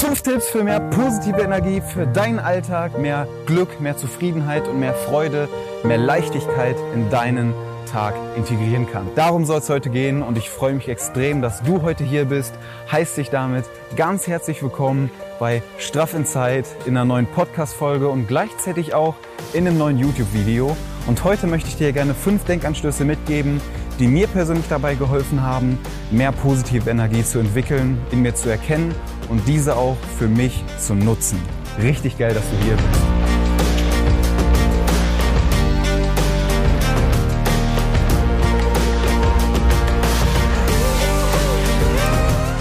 Fünf 0.00 0.22
Tipps 0.22 0.48
für 0.48 0.64
mehr 0.64 0.80
positive 0.80 1.42
Energie 1.42 1.82
für 1.82 2.06
deinen 2.06 2.38
Alltag, 2.38 2.98
mehr 2.98 3.28
Glück, 3.44 3.82
mehr 3.82 3.98
Zufriedenheit 3.98 4.66
und 4.66 4.80
mehr 4.80 4.94
Freude, 4.94 5.46
mehr 5.84 5.98
Leichtigkeit 5.98 6.74
in 6.94 7.10
deinen 7.10 7.52
Tag 7.92 8.14
integrieren 8.34 8.90
kann. 8.90 9.08
Darum 9.14 9.44
soll 9.44 9.58
es 9.58 9.68
heute 9.68 9.90
gehen 9.90 10.22
und 10.22 10.38
ich 10.38 10.48
freue 10.48 10.72
mich 10.72 10.88
extrem, 10.88 11.42
dass 11.42 11.62
du 11.62 11.82
heute 11.82 12.02
hier 12.02 12.24
bist. 12.24 12.54
Heißt 12.90 13.18
dich 13.18 13.28
damit 13.28 13.66
ganz 13.94 14.26
herzlich 14.26 14.62
willkommen 14.62 15.10
bei 15.38 15.62
Straff 15.76 16.14
in 16.14 16.24
Zeit 16.24 16.64
in 16.86 16.96
einer 16.96 17.04
neuen 17.04 17.26
Podcast-Folge 17.26 18.08
und 18.08 18.26
gleichzeitig 18.26 18.94
auch 18.94 19.16
in 19.52 19.66
einem 19.66 19.76
neuen 19.76 19.98
YouTube-Video. 19.98 20.78
Und 21.08 21.24
heute 21.24 21.46
möchte 21.46 21.68
ich 21.68 21.76
dir 21.76 21.92
gerne 21.92 22.14
fünf 22.14 22.44
Denkanstöße 22.46 23.04
mitgeben, 23.04 23.60
die 23.98 24.06
mir 24.06 24.28
persönlich 24.28 24.64
dabei 24.66 24.94
geholfen 24.94 25.42
haben, 25.42 25.78
mehr 26.10 26.32
positive 26.32 26.88
Energie 26.88 27.22
zu 27.22 27.38
entwickeln, 27.38 28.00
in 28.12 28.22
mir 28.22 28.34
zu 28.34 28.48
erkennen 28.48 28.94
und 29.30 29.46
diese 29.46 29.76
auch 29.76 29.96
für 30.18 30.28
mich 30.28 30.62
zu 30.78 30.94
nutzen. 30.94 31.40
Richtig 31.80 32.18
geil, 32.18 32.34
dass 32.34 32.44
du 32.50 32.56
hier 32.64 32.74
bist. 32.74 33.00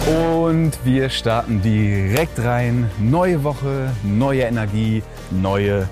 Und 0.08 0.80
wir 0.84 1.09
starten 1.09 1.62
direkt 1.62 2.40
rein. 2.40 2.90
Neue 3.00 3.44
Woche, 3.44 3.92
neue 4.04 4.42
Energie, 4.42 5.04
neue 5.31 5.88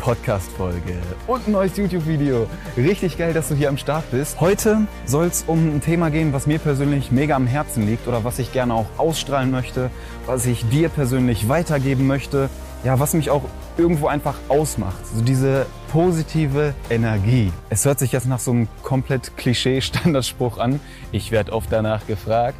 Podcast-Folge 0.00 0.94
und 1.26 1.46
ein 1.46 1.52
neues 1.52 1.76
YouTube-Video. 1.76 2.46
Richtig 2.74 3.18
geil, 3.18 3.34
dass 3.34 3.48
du 3.48 3.54
hier 3.54 3.68
am 3.68 3.76
Start 3.76 4.10
bist. 4.10 4.40
Heute 4.40 4.86
soll 5.04 5.26
es 5.26 5.44
um 5.46 5.76
ein 5.76 5.80
Thema 5.82 6.10
gehen, 6.10 6.32
was 6.32 6.46
mir 6.46 6.58
persönlich 6.58 7.12
mega 7.12 7.36
am 7.36 7.46
Herzen 7.46 7.86
liegt 7.86 8.08
oder 8.08 8.24
was 8.24 8.38
ich 8.38 8.50
gerne 8.50 8.72
auch 8.72 8.86
ausstrahlen 8.96 9.50
möchte, 9.50 9.90
was 10.24 10.46
ich 10.46 10.66
dir 10.70 10.88
persönlich 10.88 11.50
weitergeben 11.50 12.06
möchte. 12.06 12.48
Ja, 12.82 12.98
was 12.98 13.12
mich 13.12 13.28
auch 13.28 13.42
irgendwo 13.76 14.06
einfach 14.06 14.36
ausmacht. 14.48 15.06
So 15.14 15.22
diese 15.22 15.66
positive 15.92 16.72
Energie. 16.88 17.52
Es 17.68 17.84
hört 17.84 17.98
sich 17.98 18.12
jetzt 18.12 18.26
nach 18.26 18.38
so 18.38 18.52
einem 18.52 18.68
komplett 18.82 19.36
Klischee-Standardspruch 19.36 20.56
an. 20.56 20.80
Ich 21.12 21.30
werde 21.30 21.52
oft 21.52 21.70
danach 21.70 22.06
gefragt. 22.06 22.58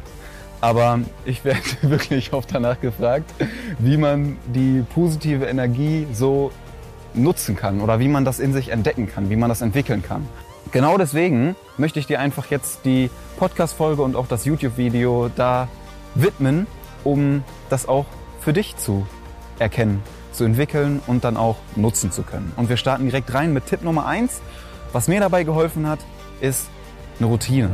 Aber 0.61 0.99
ich 1.25 1.43
werde 1.43 1.59
wirklich 1.81 2.33
oft 2.33 2.53
danach 2.53 2.79
gefragt, 2.79 3.33
wie 3.79 3.97
man 3.97 4.37
die 4.45 4.85
positive 4.93 5.45
Energie 5.45 6.05
so 6.13 6.51
nutzen 7.13 7.55
kann 7.55 7.81
oder 7.81 7.99
wie 7.99 8.07
man 8.07 8.25
das 8.25 8.39
in 8.39 8.53
sich 8.53 8.69
entdecken 8.69 9.07
kann, 9.07 9.29
wie 9.29 9.35
man 9.35 9.49
das 9.49 9.61
entwickeln 9.61 10.03
kann. 10.03 10.27
Genau 10.71 10.97
deswegen 10.97 11.55
möchte 11.77 11.99
ich 11.99 12.07
dir 12.07 12.19
einfach 12.19 12.45
jetzt 12.49 12.85
die 12.85 13.09
Podcast-Folge 13.37 14.01
und 14.01 14.15
auch 14.15 14.27
das 14.27 14.45
YouTube-Video 14.45 15.29
da 15.35 15.67
widmen, 16.15 16.67
um 17.03 17.43
das 17.69 17.87
auch 17.87 18.05
für 18.39 18.53
dich 18.53 18.77
zu 18.77 19.05
erkennen, 19.59 20.01
zu 20.31 20.43
entwickeln 20.43 21.01
und 21.07 21.23
dann 21.23 21.37
auch 21.37 21.57
nutzen 21.75 22.11
zu 22.11 22.23
können. 22.23 22.53
Und 22.55 22.69
wir 22.69 22.77
starten 22.77 23.05
direkt 23.05 23.33
rein 23.33 23.53
mit 23.53 23.65
Tipp 23.65 23.83
Nummer 23.83 24.05
eins. 24.05 24.41
Was 24.93 25.07
mir 25.07 25.19
dabei 25.19 25.43
geholfen 25.43 25.87
hat, 25.87 25.99
ist 26.39 26.69
eine 27.19 27.27
Routine. 27.27 27.69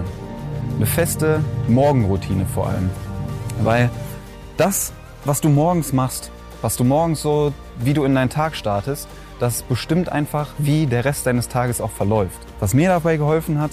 Eine 0.75 0.85
feste 0.85 1.39
Morgenroutine 1.67 2.45
vor 2.45 2.67
allem. 2.67 2.89
Weil 3.63 3.89
das, 4.57 4.91
was 5.25 5.41
du 5.41 5.49
morgens 5.49 5.93
machst, 5.93 6.31
was 6.61 6.75
du 6.75 6.83
morgens 6.83 7.21
so, 7.21 7.53
wie 7.79 7.93
du 7.93 8.03
in 8.03 8.15
deinen 8.15 8.29
Tag 8.29 8.55
startest, 8.55 9.07
das 9.39 9.63
bestimmt 9.63 10.11
einfach, 10.11 10.49
wie 10.57 10.85
der 10.85 11.05
Rest 11.05 11.25
deines 11.25 11.47
Tages 11.47 11.81
auch 11.81 11.91
verläuft. 11.91 12.39
Was 12.59 12.73
mir 12.73 12.89
dabei 12.89 13.17
geholfen 13.17 13.59
hat, 13.59 13.71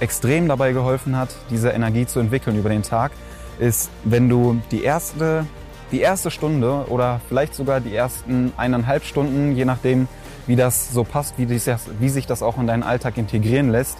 extrem 0.00 0.48
dabei 0.48 0.72
geholfen 0.72 1.16
hat, 1.16 1.30
diese 1.50 1.70
Energie 1.70 2.06
zu 2.06 2.20
entwickeln 2.20 2.58
über 2.58 2.68
den 2.68 2.82
Tag, 2.82 3.12
ist, 3.58 3.90
wenn 4.04 4.28
du 4.28 4.60
die 4.70 4.82
erste, 4.82 5.46
die 5.92 6.00
erste 6.00 6.30
Stunde 6.30 6.86
oder 6.88 7.20
vielleicht 7.28 7.54
sogar 7.54 7.80
die 7.80 7.94
ersten 7.94 8.52
eineinhalb 8.56 9.04
Stunden, 9.04 9.54
je 9.54 9.64
nachdem, 9.64 10.08
wie 10.46 10.56
das 10.56 10.92
so 10.92 11.04
passt, 11.04 11.38
wie, 11.38 11.46
das, 11.46 11.80
wie 12.00 12.08
sich 12.08 12.26
das 12.26 12.42
auch 12.42 12.58
in 12.58 12.66
deinen 12.66 12.82
Alltag 12.82 13.16
integrieren 13.16 13.70
lässt, 13.70 13.98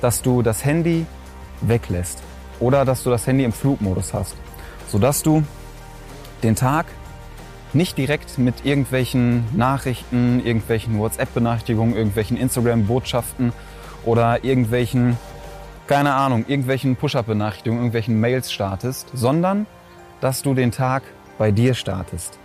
dass 0.00 0.22
du 0.22 0.42
das 0.42 0.64
Handy 0.64 1.06
weglässt 1.60 2.22
oder 2.60 2.84
dass 2.84 3.02
du 3.02 3.10
das 3.10 3.26
Handy 3.26 3.44
im 3.44 3.52
Flugmodus 3.52 4.12
hast, 4.12 4.34
sodass 4.88 5.22
du 5.22 5.42
den 6.42 6.54
Tag 6.54 6.86
nicht 7.72 7.98
direkt 7.98 8.38
mit 8.38 8.64
irgendwelchen 8.64 9.44
Nachrichten, 9.56 10.44
irgendwelchen 10.44 10.98
WhatsApp-Benachrichtigungen, 10.98 11.94
irgendwelchen 11.96 12.36
Instagram-Botschaften 12.36 13.52
oder 14.04 14.44
irgendwelchen, 14.44 15.16
keine 15.86 16.14
Ahnung, 16.14 16.44
irgendwelchen 16.48 16.96
Push-Up-Benachrichtigungen, 16.96 17.82
irgendwelchen 17.82 18.20
Mails 18.20 18.52
startest, 18.52 19.08
sondern 19.12 19.66
dass 20.20 20.42
du 20.42 20.54
den 20.54 20.70
Tag 20.70 21.02
bei 21.38 21.50
dir 21.50 21.74
startest. 21.74 22.38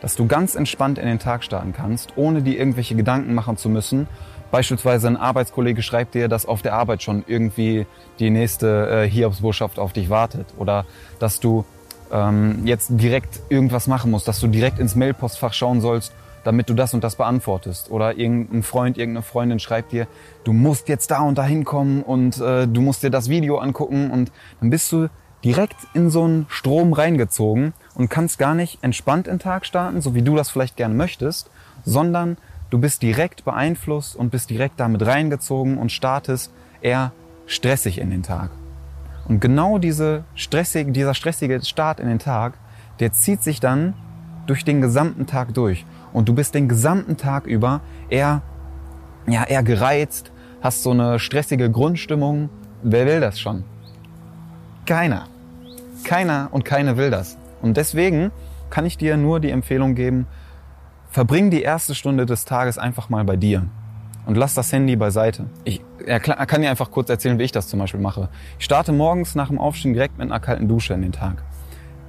Dass 0.00 0.16
du 0.16 0.26
ganz 0.26 0.54
entspannt 0.54 0.98
in 0.98 1.06
den 1.06 1.18
Tag 1.18 1.44
starten 1.44 1.72
kannst, 1.72 2.12
ohne 2.16 2.42
dir 2.42 2.58
irgendwelche 2.58 2.94
Gedanken 2.94 3.34
machen 3.34 3.56
zu 3.56 3.68
müssen. 3.68 4.08
Beispielsweise 4.50 5.08
ein 5.08 5.16
Arbeitskollege 5.16 5.82
schreibt 5.82 6.14
dir, 6.14 6.28
dass 6.28 6.46
auf 6.46 6.62
der 6.62 6.74
Arbeit 6.74 7.02
schon 7.02 7.24
irgendwie 7.26 7.86
die 8.18 8.30
nächste 8.30 9.04
äh, 9.04 9.08
Hiobsbotschaft 9.08 9.78
auf 9.78 9.92
dich 9.92 10.10
wartet. 10.10 10.46
Oder 10.58 10.86
dass 11.18 11.38
du 11.40 11.64
ähm, 12.12 12.62
jetzt 12.64 12.88
direkt 12.90 13.40
irgendwas 13.48 13.86
machen 13.86 14.10
musst, 14.10 14.28
dass 14.28 14.40
du 14.40 14.46
direkt 14.46 14.78
ins 14.78 14.94
Mailpostfach 14.94 15.52
schauen 15.52 15.80
sollst, 15.80 16.12
damit 16.44 16.68
du 16.68 16.74
das 16.74 16.94
und 16.94 17.04
das 17.04 17.16
beantwortest. 17.16 17.90
Oder 17.90 18.16
irgendein 18.16 18.62
Freund, 18.62 18.98
irgendeine 18.98 19.22
Freundin 19.22 19.58
schreibt 19.58 19.92
dir, 19.92 20.06
du 20.44 20.52
musst 20.52 20.88
jetzt 20.88 21.10
da 21.10 21.20
und 21.20 21.36
da 21.38 21.44
hinkommen 21.44 22.02
und 22.02 22.40
äh, 22.40 22.66
du 22.66 22.80
musst 22.80 23.02
dir 23.02 23.10
das 23.10 23.28
Video 23.28 23.58
angucken 23.58 24.10
und 24.10 24.32
dann 24.60 24.70
bist 24.70 24.90
du 24.92 25.08
direkt 25.44 25.76
in 25.94 26.10
so 26.10 26.24
einen 26.24 26.46
Strom 26.48 26.92
reingezogen 26.92 27.72
und 27.94 28.10
kannst 28.10 28.38
gar 28.38 28.54
nicht 28.54 28.82
entspannt 28.82 29.26
in 29.26 29.34
den 29.34 29.40
Tag 29.40 29.64
starten, 29.66 30.00
so 30.00 30.14
wie 30.14 30.22
du 30.22 30.36
das 30.36 30.50
vielleicht 30.50 30.76
gerne 30.76 30.94
möchtest, 30.94 31.50
sondern 31.84 32.36
du 32.68 32.78
bist 32.78 33.02
direkt 33.02 33.44
beeinflusst 33.44 34.16
und 34.16 34.30
bist 34.30 34.50
direkt 34.50 34.78
damit 34.78 35.04
reingezogen 35.04 35.78
und 35.78 35.92
startest 35.92 36.52
eher 36.82 37.12
stressig 37.46 37.98
in 37.98 38.10
den 38.10 38.22
Tag. 38.22 38.50
Und 39.30 39.38
genau 39.38 39.78
diese 39.78 40.24
stressige, 40.34 40.90
dieser 40.90 41.14
stressige 41.14 41.64
Start 41.64 42.00
in 42.00 42.08
den 42.08 42.18
Tag, 42.18 42.54
der 42.98 43.12
zieht 43.12 43.44
sich 43.44 43.60
dann 43.60 43.94
durch 44.48 44.64
den 44.64 44.80
gesamten 44.80 45.28
Tag 45.28 45.54
durch. 45.54 45.86
Und 46.12 46.28
du 46.28 46.34
bist 46.34 46.52
den 46.56 46.68
gesamten 46.68 47.16
Tag 47.16 47.46
über 47.46 47.80
eher, 48.08 48.42
ja, 49.28 49.44
eher 49.44 49.62
gereizt, 49.62 50.32
hast 50.60 50.82
so 50.82 50.90
eine 50.90 51.20
stressige 51.20 51.70
Grundstimmung. 51.70 52.50
Wer 52.82 53.06
will 53.06 53.20
das 53.20 53.38
schon? 53.38 53.62
Keiner. 54.84 55.28
Keiner 56.02 56.48
und 56.50 56.64
keine 56.64 56.96
will 56.96 57.12
das. 57.12 57.38
Und 57.62 57.76
deswegen 57.76 58.32
kann 58.68 58.84
ich 58.84 58.98
dir 58.98 59.16
nur 59.16 59.38
die 59.38 59.50
Empfehlung 59.50 59.94
geben, 59.94 60.26
verbring 61.08 61.52
die 61.52 61.62
erste 61.62 61.94
Stunde 61.94 62.26
des 62.26 62.46
Tages 62.46 62.78
einfach 62.78 63.08
mal 63.10 63.22
bei 63.22 63.36
dir 63.36 63.68
und 64.30 64.36
lass 64.36 64.54
das 64.54 64.72
Handy 64.72 64.94
beiseite. 64.94 65.46
Ich 65.64 65.82
er 66.06 66.20
kann 66.20 66.62
dir 66.62 66.70
einfach 66.70 66.92
kurz 66.92 67.10
erzählen, 67.10 67.36
wie 67.40 67.42
ich 67.42 67.50
das 67.50 67.66
zum 67.66 67.80
Beispiel 67.80 67.98
mache. 67.98 68.28
Ich 68.60 68.64
starte 68.64 68.92
morgens 68.92 69.34
nach 69.34 69.48
dem 69.48 69.58
Aufstehen 69.58 69.92
direkt 69.92 70.18
mit 70.18 70.30
einer 70.30 70.38
kalten 70.38 70.68
Dusche 70.68 70.94
in 70.94 71.02
den 71.02 71.10
Tag. 71.10 71.42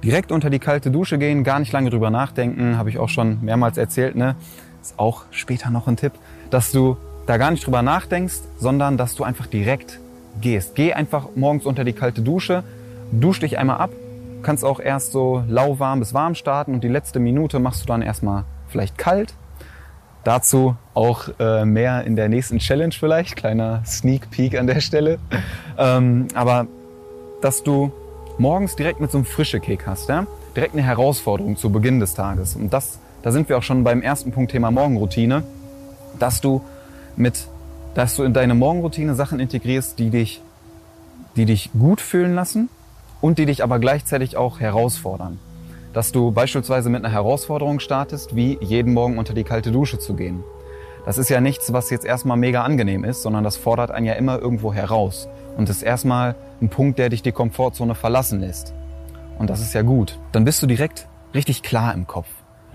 Direkt 0.04 0.30
unter 0.30 0.48
die 0.48 0.60
kalte 0.60 0.92
Dusche 0.92 1.18
gehen, 1.18 1.42
gar 1.42 1.58
nicht 1.58 1.72
lange 1.72 1.90
drüber 1.90 2.10
nachdenken, 2.10 2.78
habe 2.78 2.90
ich 2.90 2.98
auch 2.98 3.08
schon 3.08 3.40
mehrmals 3.42 3.76
erzählt, 3.76 4.14
ne? 4.14 4.36
Ist 4.80 5.00
auch 5.00 5.24
später 5.32 5.70
noch 5.70 5.88
ein 5.88 5.96
Tipp, 5.96 6.12
dass 6.50 6.70
du 6.70 6.96
da 7.26 7.38
gar 7.38 7.50
nicht 7.50 7.66
drüber 7.66 7.82
nachdenkst, 7.82 8.38
sondern 8.56 8.96
dass 8.96 9.16
du 9.16 9.24
einfach 9.24 9.46
direkt 9.48 9.98
gehst. 10.40 10.76
Geh 10.76 10.92
einfach 10.92 11.26
morgens 11.34 11.66
unter 11.66 11.82
die 11.82 11.92
kalte 11.92 12.22
Dusche, 12.22 12.62
dusch 13.10 13.40
dich 13.40 13.58
einmal 13.58 13.78
ab, 13.78 13.90
kannst 14.44 14.64
auch 14.64 14.78
erst 14.78 15.10
so 15.10 15.42
lauwarm 15.48 15.98
bis 15.98 16.14
warm 16.14 16.36
starten 16.36 16.72
und 16.72 16.84
die 16.84 16.88
letzte 16.88 17.18
Minute 17.18 17.58
machst 17.58 17.82
du 17.82 17.86
dann 17.86 18.00
erstmal 18.00 18.44
vielleicht 18.68 18.96
kalt 18.96 19.34
Dazu 20.24 20.76
auch 20.94 21.28
äh, 21.40 21.64
mehr 21.64 22.04
in 22.04 22.14
der 22.14 22.28
nächsten 22.28 22.58
Challenge 22.58 22.92
vielleicht, 22.92 23.36
kleiner 23.36 23.82
Sneak 23.84 24.30
Peek 24.30 24.58
an 24.58 24.66
der 24.66 24.80
Stelle. 24.80 25.18
Ähm, 25.78 26.28
aber 26.34 26.66
dass 27.40 27.62
du 27.62 27.92
morgens 28.38 28.76
direkt 28.76 29.00
mit 29.00 29.10
so 29.10 29.18
einem 29.18 29.24
frische 29.24 29.58
Kick 29.58 29.86
hast, 29.86 30.08
ja? 30.08 30.26
direkt 30.54 30.74
eine 30.74 30.82
Herausforderung 30.82 31.56
zu 31.56 31.70
Beginn 31.70 31.98
des 31.98 32.14
Tages. 32.14 32.54
Und 32.54 32.72
das, 32.72 32.98
da 33.22 33.32
sind 33.32 33.48
wir 33.48 33.58
auch 33.58 33.62
schon 33.62 33.84
beim 33.84 34.00
ersten 34.02 34.32
Punkt 34.32 34.52
Thema 34.52 34.70
Morgenroutine, 34.70 35.42
dass 36.18 36.40
du 36.40 36.62
mit, 37.16 37.48
dass 37.94 38.14
du 38.14 38.22
in 38.22 38.32
deine 38.32 38.54
Morgenroutine 38.54 39.14
Sachen 39.14 39.40
integrierst, 39.40 39.98
die 39.98 40.10
dich, 40.10 40.40
die 41.36 41.46
dich 41.46 41.70
gut 41.72 42.00
fühlen 42.00 42.34
lassen 42.34 42.68
und 43.20 43.38
die 43.38 43.46
dich 43.46 43.64
aber 43.64 43.78
gleichzeitig 43.78 44.36
auch 44.36 44.60
herausfordern 44.60 45.38
dass 45.92 46.12
du 46.12 46.30
beispielsweise 46.30 46.90
mit 46.90 47.04
einer 47.04 47.12
Herausforderung 47.12 47.80
startest, 47.80 48.34
wie 48.34 48.58
jeden 48.60 48.94
Morgen 48.94 49.18
unter 49.18 49.34
die 49.34 49.44
kalte 49.44 49.72
Dusche 49.72 49.98
zu 49.98 50.14
gehen. 50.14 50.42
Das 51.04 51.18
ist 51.18 51.28
ja 51.28 51.40
nichts, 51.40 51.72
was 51.72 51.90
jetzt 51.90 52.04
erstmal 52.04 52.36
mega 52.36 52.62
angenehm 52.62 53.04
ist, 53.04 53.22
sondern 53.22 53.42
das 53.42 53.56
fordert 53.56 53.90
einen 53.90 54.06
ja 54.06 54.14
immer 54.14 54.38
irgendwo 54.38 54.72
heraus 54.72 55.28
und 55.56 55.68
ist 55.68 55.82
erstmal 55.82 56.36
ein 56.60 56.68
Punkt, 56.68 56.98
der 56.98 57.08
dich 57.08 57.22
die 57.22 57.32
Komfortzone 57.32 57.94
verlassen 57.94 58.40
lässt. 58.40 58.72
Und 59.38 59.50
das 59.50 59.60
ist 59.60 59.74
ja 59.74 59.82
gut. 59.82 60.18
Dann 60.30 60.44
bist 60.44 60.62
du 60.62 60.66
direkt 60.66 61.08
richtig 61.34 61.62
klar 61.62 61.92
im 61.94 62.06
Kopf. 62.06 62.28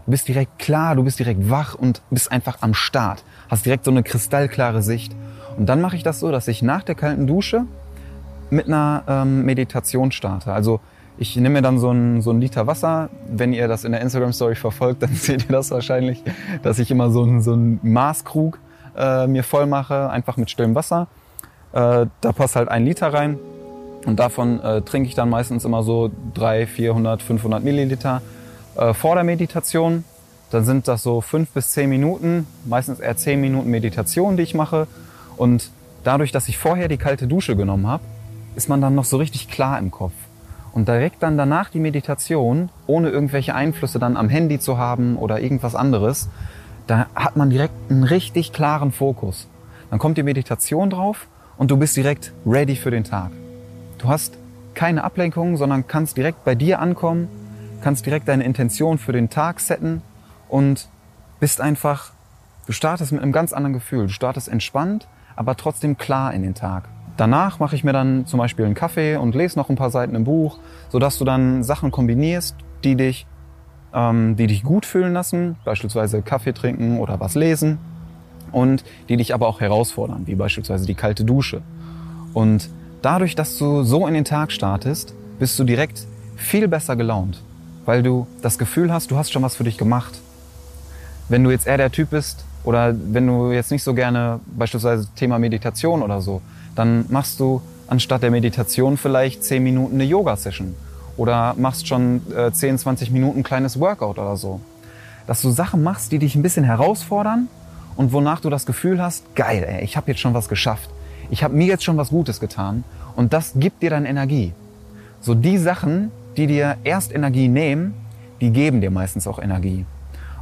Du 0.05 0.11
bist 0.11 0.27
direkt 0.27 0.59
klar, 0.59 0.95
du 0.95 1.03
bist 1.03 1.19
direkt 1.19 1.49
wach 1.49 1.75
und 1.75 2.01
bist 2.09 2.31
einfach 2.31 2.57
am 2.61 2.73
Start. 2.73 3.23
Hast 3.49 3.65
direkt 3.65 3.85
so 3.85 3.91
eine 3.91 4.03
kristallklare 4.03 4.81
Sicht. 4.81 5.15
Und 5.57 5.67
dann 5.67 5.81
mache 5.81 5.95
ich 5.95 6.03
das 6.03 6.19
so, 6.19 6.31
dass 6.31 6.47
ich 6.47 6.61
nach 6.61 6.83
der 6.83 6.95
kalten 6.95 7.27
Dusche 7.27 7.65
mit 8.49 8.67
einer 8.67 9.03
ähm, 9.07 9.43
Meditation 9.43 10.11
starte. 10.11 10.53
Also 10.53 10.79
Ich 11.19 11.35
nehme 11.35 11.49
mir 11.49 11.61
dann 11.63 11.79
so 11.79 11.89
ein, 11.91 12.21
so 12.21 12.29
ein 12.29 12.39
Liter 12.39 12.67
Wasser. 12.67 13.09
Wenn 13.27 13.51
ihr 13.51 13.67
das 13.67 13.83
in 13.83 13.91
der 13.91 14.01
Instagram-Story 14.01 14.55
verfolgt, 14.55 15.01
dann 15.03 15.13
seht 15.13 15.45
ihr 15.49 15.51
das 15.51 15.71
wahrscheinlich, 15.71 16.23
dass 16.61 16.79
ich 16.79 16.91
immer 16.91 17.09
so 17.09 17.23
einen, 17.23 17.41
so 17.41 17.53
einen 17.53 17.79
Maßkrug 17.81 18.59
äh, 18.95 19.27
mir 19.27 19.43
voll 19.43 19.65
mache, 19.65 20.09
einfach 20.09 20.37
mit 20.37 20.49
stillem 20.49 20.75
Wasser. 20.75 21.07
Äh, 21.73 22.05
da 22.21 22.31
passt 22.31 22.55
halt 22.55 22.69
ein 22.69 22.85
Liter 22.85 23.13
rein. 23.13 23.39
Und 24.05 24.19
davon 24.19 24.61
äh, 24.61 24.81
trinke 24.83 25.09
ich 25.09 25.15
dann 25.15 25.29
meistens 25.29 25.65
immer 25.65 25.83
so 25.83 26.11
300, 26.35 26.69
400, 26.69 27.21
500 27.21 27.63
Milliliter 27.63 28.21
äh, 28.75 28.93
vor 28.93 29.15
der 29.15 29.23
Meditation. 29.23 30.03
Dann 30.51 30.63
sind 30.63 30.87
das 30.87 31.03
so 31.03 31.19
fünf 31.19 31.49
bis 31.49 31.71
zehn 31.71 31.89
Minuten, 31.89 32.47
meistens 32.63 32.99
eher 32.99 33.17
zehn 33.17 33.41
Minuten 33.41 33.69
Meditation, 33.69 34.37
die 34.37 34.43
ich 34.43 34.53
mache. 34.53 34.87
Und 35.35 35.71
dadurch, 36.03 36.31
dass 36.31 36.47
ich 36.47 36.57
vorher 36.57 36.87
die 36.87 36.97
kalte 36.97 37.27
Dusche 37.27 37.55
genommen 37.55 37.87
habe, 37.87 38.03
ist 38.55 38.69
man 38.69 38.79
dann 38.79 38.95
noch 38.95 39.03
so 39.03 39.17
richtig 39.17 39.49
klar 39.49 39.77
im 39.77 39.91
Kopf. 39.91 40.13
Und 40.77 40.87
direkt 40.87 41.23
dann 41.23 41.39
danach 41.39 41.71
die 41.71 41.79
Meditation, 41.79 42.69
ohne 42.85 43.09
irgendwelche 43.09 43.55
Einflüsse 43.55 43.97
dann 43.97 44.15
am 44.15 44.29
Handy 44.29 44.59
zu 44.59 44.77
haben 44.77 45.17
oder 45.17 45.41
irgendwas 45.41 45.73
anderes, 45.73 46.29
da 46.85 47.07
hat 47.15 47.35
man 47.35 47.49
direkt 47.49 47.73
einen 47.89 48.03
richtig 48.03 48.53
klaren 48.53 48.91
Fokus. 48.91 49.47
Dann 49.89 49.97
kommt 49.97 50.19
die 50.19 50.23
Meditation 50.23 50.91
drauf 50.91 51.25
und 51.57 51.71
du 51.71 51.77
bist 51.77 51.97
direkt 51.97 52.31
ready 52.45 52.75
für 52.75 52.91
den 52.91 53.03
Tag. 53.03 53.31
Du 53.97 54.07
hast 54.07 54.37
keine 54.75 55.03
Ablenkung, 55.03 55.57
sondern 55.57 55.87
kannst 55.87 56.15
direkt 56.15 56.45
bei 56.45 56.53
dir 56.53 56.79
ankommen, 56.79 57.27
kannst 57.81 58.05
direkt 58.05 58.27
deine 58.27 58.43
Intention 58.43 58.99
für 58.99 59.13
den 59.13 59.31
Tag 59.31 59.61
setten 59.61 60.03
und 60.47 60.89
bist 61.39 61.59
einfach, 61.59 62.11
du 62.67 62.71
startest 62.71 63.11
mit 63.13 63.23
einem 63.23 63.31
ganz 63.31 63.51
anderen 63.51 63.73
Gefühl. 63.73 64.05
Du 64.05 64.13
startest 64.13 64.47
entspannt, 64.47 65.07
aber 65.35 65.57
trotzdem 65.57 65.97
klar 65.97 66.35
in 66.35 66.43
den 66.43 66.53
Tag. 66.53 66.83
Danach 67.17 67.59
mache 67.59 67.75
ich 67.75 67.83
mir 67.83 67.93
dann 67.93 68.27
zum 68.27 68.37
Beispiel 68.37 68.65
einen 68.65 68.75
Kaffee 68.75 69.17
und 69.17 69.33
lese 69.33 69.57
noch 69.57 69.69
ein 69.69 69.75
paar 69.75 69.89
Seiten 69.89 70.15
im 70.15 70.23
Buch, 70.23 70.59
sodass 70.89 71.17
du 71.17 71.25
dann 71.25 71.63
Sachen 71.63 71.89
kombinierst, 71.89 72.55
die 72.83 72.95
dich, 72.95 73.25
ähm, 73.91 74.35
die 74.35 74.45
dich 74.45 74.63
gut 74.63 74.85
fühlen 74.85 75.13
lassen, 75.13 75.55
beispielsweise 75.65 76.21
Kaffee 76.21 76.53
trinken 76.53 76.99
oder 76.99 77.19
was 77.19 77.33
lesen 77.33 77.79
und 78.51 78.83
die 79.09 79.17
dich 79.17 79.33
aber 79.33 79.47
auch 79.47 79.59
herausfordern, 79.61 80.27
wie 80.27 80.35
beispielsweise 80.35 80.85
die 80.85 80.93
kalte 80.93 81.25
Dusche. 81.25 81.63
Und 82.33 82.69
dadurch, 83.01 83.33
dass 83.33 83.57
du 83.57 83.81
so 83.81 84.05
in 84.05 84.13
den 84.13 84.25
Tag 84.25 84.51
startest, 84.51 85.15
bist 85.39 85.57
du 85.57 85.63
direkt 85.63 86.05
viel 86.35 86.67
besser 86.67 86.95
gelaunt, 86.95 87.41
weil 87.85 88.03
du 88.03 88.27
das 88.43 88.59
Gefühl 88.59 88.93
hast, 88.93 89.09
du 89.09 89.17
hast 89.17 89.31
schon 89.31 89.41
was 89.41 89.55
für 89.55 89.63
dich 89.63 89.79
gemacht. 89.79 90.19
Wenn 91.29 91.43
du 91.43 91.49
jetzt 91.49 91.65
eher 91.65 91.77
der 91.77 91.91
Typ 91.91 92.11
bist 92.11 92.45
oder 92.63 92.95
wenn 93.11 93.25
du 93.25 93.51
jetzt 93.51 93.71
nicht 93.71 93.83
so 93.83 93.95
gerne 93.95 94.39
beispielsweise 94.45 95.07
Thema 95.15 95.39
Meditation 95.39 96.03
oder 96.03 96.21
so, 96.21 96.41
dann 96.77 97.05
machst 97.09 97.39
du 97.39 97.61
anstatt 97.87 98.21
der 98.21 98.31
Meditation 98.31 98.97
vielleicht 98.97 99.43
10 99.43 99.63
Minuten 99.63 99.95
eine 99.95 100.03
Yoga-Session 100.03 100.75
oder 101.15 101.55
machst 101.57 101.87
schon 101.87 102.21
äh, 102.35 102.51
10, 102.51 102.77
20 102.77 103.11
Minuten 103.11 103.39
ein 103.39 103.43
kleines 103.43 103.79
Workout 103.79 104.19
oder 104.19 104.37
so. 104.37 104.61
Dass 105.25 105.41
du 105.41 105.49
Sachen 105.49 105.81
machst, 105.83 106.11
die 106.11 106.19
dich 106.19 106.35
ein 106.35 106.43
bisschen 106.43 106.63
herausfordern 106.63 107.47
und 107.95 108.13
wonach 108.13 108.39
du 108.39 108.49
das 108.49 108.65
Gefühl 108.65 109.01
hast, 109.01 109.35
geil, 109.35 109.65
ey, 109.67 109.83
ich 109.83 109.97
habe 109.97 110.11
jetzt 110.11 110.19
schon 110.19 110.33
was 110.33 110.47
geschafft. 110.47 110.89
Ich 111.29 111.43
habe 111.43 111.55
mir 111.55 111.65
jetzt 111.65 111.83
schon 111.83 111.97
was 111.97 112.09
Gutes 112.09 112.39
getan 112.39 112.83
und 113.15 113.33
das 113.33 113.53
gibt 113.55 113.81
dir 113.81 113.89
dann 113.89 114.05
Energie. 114.05 114.53
So 115.19 115.33
die 115.33 115.57
Sachen, 115.57 116.11
die 116.37 116.45
dir 116.45 116.77
erst 116.83 117.11
Energie 117.11 117.47
nehmen, 117.47 117.95
die 118.39 118.51
geben 118.51 118.81
dir 118.81 118.91
meistens 118.91 119.27
auch 119.27 119.39
Energie. 119.39 119.85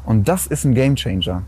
Und 0.06 0.28
das 0.28 0.48
ist 0.48 0.66
ein 0.66 0.76
Gamechanger. 0.76 1.44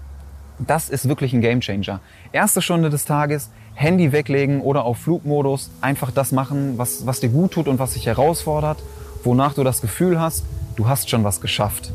Das 0.59 0.89
ist 0.89 1.07
wirklich 1.07 1.33
ein 1.33 1.41
Gamechanger. 1.41 1.99
Erste 2.31 2.61
Stunde 2.61 2.89
des 2.89 3.05
Tages, 3.05 3.51
Handy 3.77 4.11
weglegen 4.11 4.61
oder 4.61 4.85
auf 4.85 4.97
Flugmodus, 4.97 5.69
einfach 5.81 6.09
das 6.09 6.31
machen, 6.31 6.79
was, 6.79 7.05
was 7.05 7.19
dir 7.19 7.29
gut 7.29 7.51
tut 7.51 7.67
und 7.67 7.77
was 7.77 7.93
dich 7.93 8.07
herausfordert, 8.07 8.79
wonach 9.23 9.53
du 9.53 9.63
das 9.63 9.81
Gefühl 9.81 10.19
hast, 10.19 10.45
du 10.77 10.87
hast 10.89 11.11
schon 11.11 11.23
was 11.23 11.41
geschafft. 11.41 11.91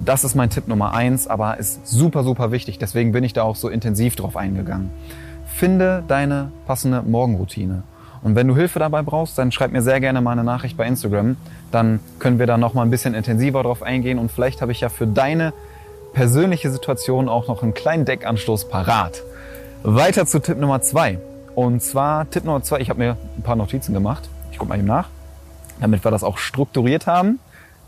Das 0.00 0.24
ist 0.24 0.34
mein 0.34 0.48
Tipp 0.48 0.68
Nummer 0.68 0.94
eins, 0.94 1.28
aber 1.28 1.58
ist 1.58 1.86
super, 1.86 2.24
super 2.24 2.50
wichtig. 2.50 2.78
Deswegen 2.78 3.12
bin 3.12 3.24
ich 3.24 3.34
da 3.34 3.42
auch 3.42 3.56
so 3.56 3.68
intensiv 3.68 4.16
drauf 4.16 4.38
eingegangen. 4.38 4.90
Finde 5.44 6.02
deine 6.08 6.50
passende 6.66 7.02
Morgenroutine. 7.02 7.82
Und 8.22 8.34
wenn 8.34 8.48
du 8.48 8.56
Hilfe 8.56 8.78
dabei 8.78 9.02
brauchst, 9.02 9.36
dann 9.36 9.52
schreib 9.52 9.70
mir 9.70 9.82
sehr 9.82 10.00
gerne 10.00 10.22
mal 10.22 10.32
eine 10.32 10.44
Nachricht 10.44 10.78
bei 10.78 10.86
Instagram. 10.86 11.36
Dann 11.70 12.00
können 12.20 12.38
wir 12.38 12.46
da 12.46 12.56
noch 12.56 12.72
mal 12.72 12.84
ein 12.84 12.90
bisschen 12.90 13.12
intensiver 13.12 13.62
drauf 13.62 13.82
eingehen 13.82 14.18
und 14.18 14.32
vielleicht 14.32 14.62
habe 14.62 14.72
ich 14.72 14.80
ja 14.80 14.88
für 14.88 15.06
deine 15.06 15.52
persönliche 16.14 16.70
Situation 16.70 17.28
auch 17.28 17.48
noch 17.48 17.62
einen 17.62 17.74
kleinen 17.74 18.06
Deckanstoß 18.06 18.70
parat. 18.70 19.22
Weiter 19.84 20.26
zu 20.26 20.38
Tipp 20.38 20.58
Nummer 20.58 20.80
zwei. 20.80 21.18
Und 21.56 21.82
zwar 21.82 22.30
Tipp 22.30 22.44
Nummer 22.44 22.62
zwei, 22.62 22.78
ich 22.78 22.88
habe 22.88 23.00
mir 23.00 23.16
ein 23.36 23.42
paar 23.42 23.56
Notizen 23.56 23.92
gemacht. 23.92 24.28
Ich 24.52 24.58
gucke 24.58 24.68
mal 24.68 24.78
eben 24.78 24.86
nach, 24.86 25.08
damit 25.80 26.04
wir 26.04 26.10
das 26.12 26.22
auch 26.22 26.38
strukturiert 26.38 27.08
haben. 27.08 27.40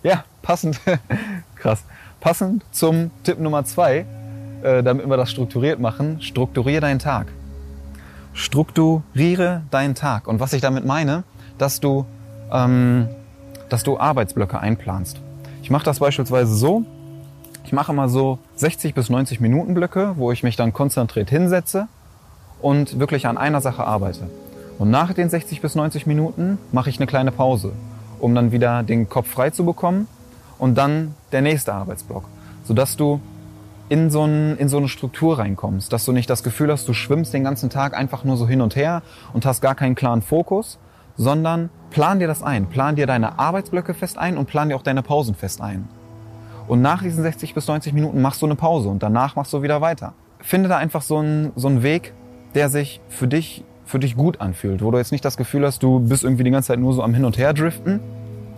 Ja, 0.02 0.25
passend, 0.43 0.81
krass, 1.55 1.85
passend 2.20 2.64
zum 2.73 3.12
Tipp 3.23 3.38
Nummer 3.38 3.64
zwei, 3.64 4.06
äh, 4.62 4.82
damit 4.82 5.08
wir 5.08 5.17
das 5.17 5.31
strukturiert 5.31 5.79
machen, 5.79 6.20
strukturiere 6.20 6.81
deinen 6.81 6.99
Tag. 6.99 7.29
Strukturiere 8.32 9.62
deinen 9.70 9.94
Tag. 9.94 10.26
Und 10.26 10.41
was 10.41 10.52
ich 10.52 10.61
damit 10.61 10.85
meine, 10.85 11.23
dass 11.58 11.79
du, 11.79 12.06
ähm, 12.50 13.08
dass 13.69 13.85
du 13.85 13.99
Arbeitsblöcke 13.99 14.58
einplanst. 14.58 15.20
Ich 15.62 15.70
mache 15.70 15.85
das 15.85 16.00
beispielsweise 16.00 16.52
so, 16.55 16.85
ich 17.64 17.72
mache 17.72 17.93
mal 17.93 18.08
so 18.08 18.38
60 18.56 18.94
bis 18.94 19.08
90 19.08 19.40
Minuten 19.40 19.75
Blöcke, 19.75 20.14
wo 20.16 20.31
ich 20.31 20.43
mich 20.43 20.56
dann 20.56 20.72
konzentriert 20.72 21.31
hinsetze 21.31 21.88
und 22.61 22.99
wirklich 22.99 23.26
an 23.26 23.38
einer 23.38 23.61
Sache 23.61 23.84
arbeite. 23.84 24.28
Und 24.78 24.90
nach 24.90 25.12
den 25.12 25.31
60 25.31 25.61
bis 25.61 25.75
90 25.75 26.06
Minuten 26.06 26.58
mache 26.72 26.90
ich 26.90 26.99
eine 26.99 27.06
kleine 27.06 27.32
Pause, 27.32 27.72
um 28.20 28.34
dann 28.34 28.52
wieder 28.52 28.82
den 28.82 29.08
Kopf 29.08 29.28
frei 29.28 29.50
zu 29.50 29.64
bekommen 29.64 30.08
und 30.58 30.76
dann 30.76 31.14
der 31.32 31.40
nächste 31.40 31.72
Arbeitsblock, 31.72 32.25
sodass 32.64 32.96
du 32.96 33.20
in 33.88 34.10
so, 34.10 34.25
ein, 34.25 34.56
in 34.58 34.69
so 34.69 34.78
eine 34.78 34.88
Struktur 34.88 35.38
reinkommst, 35.38 35.93
dass 35.93 36.05
du 36.05 36.12
nicht 36.12 36.28
das 36.28 36.43
Gefühl 36.43 36.70
hast, 36.70 36.88
du 36.88 36.93
schwimmst 36.93 37.32
den 37.32 37.44
ganzen 37.44 37.70
Tag 37.70 37.96
einfach 37.96 38.25
nur 38.25 38.37
so 38.37 38.49
hin 38.49 38.60
und 38.60 38.76
her 38.76 39.02
und 39.32 39.46
hast 39.46 39.60
gar 39.60 39.75
keinen 39.75 39.94
klaren 39.94 40.22
Fokus, 40.22 40.78
sondern 41.17 41.70
plan 41.90 42.19
dir 42.19 42.26
das 42.26 42.43
ein, 42.43 42.67
plan 42.67 42.96
dir 42.96 43.06
deine 43.06 43.38
Arbeitsblöcke 43.38 43.94
fest 43.94 44.19
ein 44.19 44.37
und 44.37 44.46
plan 44.46 44.69
dir 44.69 44.76
auch 44.76 44.82
deine 44.82 45.02
Pausen 45.02 45.34
fest 45.34 45.60
ein. 45.60 45.88
Und 46.66 46.81
nach 46.81 47.02
diesen 47.02 47.22
60 47.22 47.55
bis 47.55 47.69
90 47.69 47.93
Minuten 47.93 48.22
machst 48.22 48.40
du 48.40 48.46
eine 48.46 48.56
Pause 48.56 48.88
und 48.88 49.02
danach 49.02 49.37
machst 49.37 49.52
du 49.52 49.62
wieder 49.62 49.81
weiter. 49.81 50.14
Finde 50.40 50.69
da 50.69 50.78
einfach 50.78 51.02
so 51.02 51.19
einen, 51.19 51.52
so 51.56 51.69
einen 51.69 51.82
Weg, 51.82 52.14
der 52.55 52.69
sich 52.69 53.00
für 53.08 53.28
dich, 53.28 53.64
für 53.84 53.99
dich 53.99 54.16
gut 54.16 54.40
anfühlt, 54.40 54.82
wo 54.82 54.90
du 54.90 54.99
jetzt 54.99 55.12
nicht 55.12 55.25
das 55.25 55.37
Gefühl 55.37 55.66
hast, 55.66 55.82
du 55.82 56.00
bist 56.00 56.25
irgendwie 56.25 56.44
die 56.44 56.50
ganze 56.50 56.69
Zeit 56.69 56.78
nur 56.78 56.94
so 56.94 57.02
am 57.02 57.12
Hin 57.12 57.25
und 57.25 57.37
Her 57.37 57.52
driften. 57.52 58.00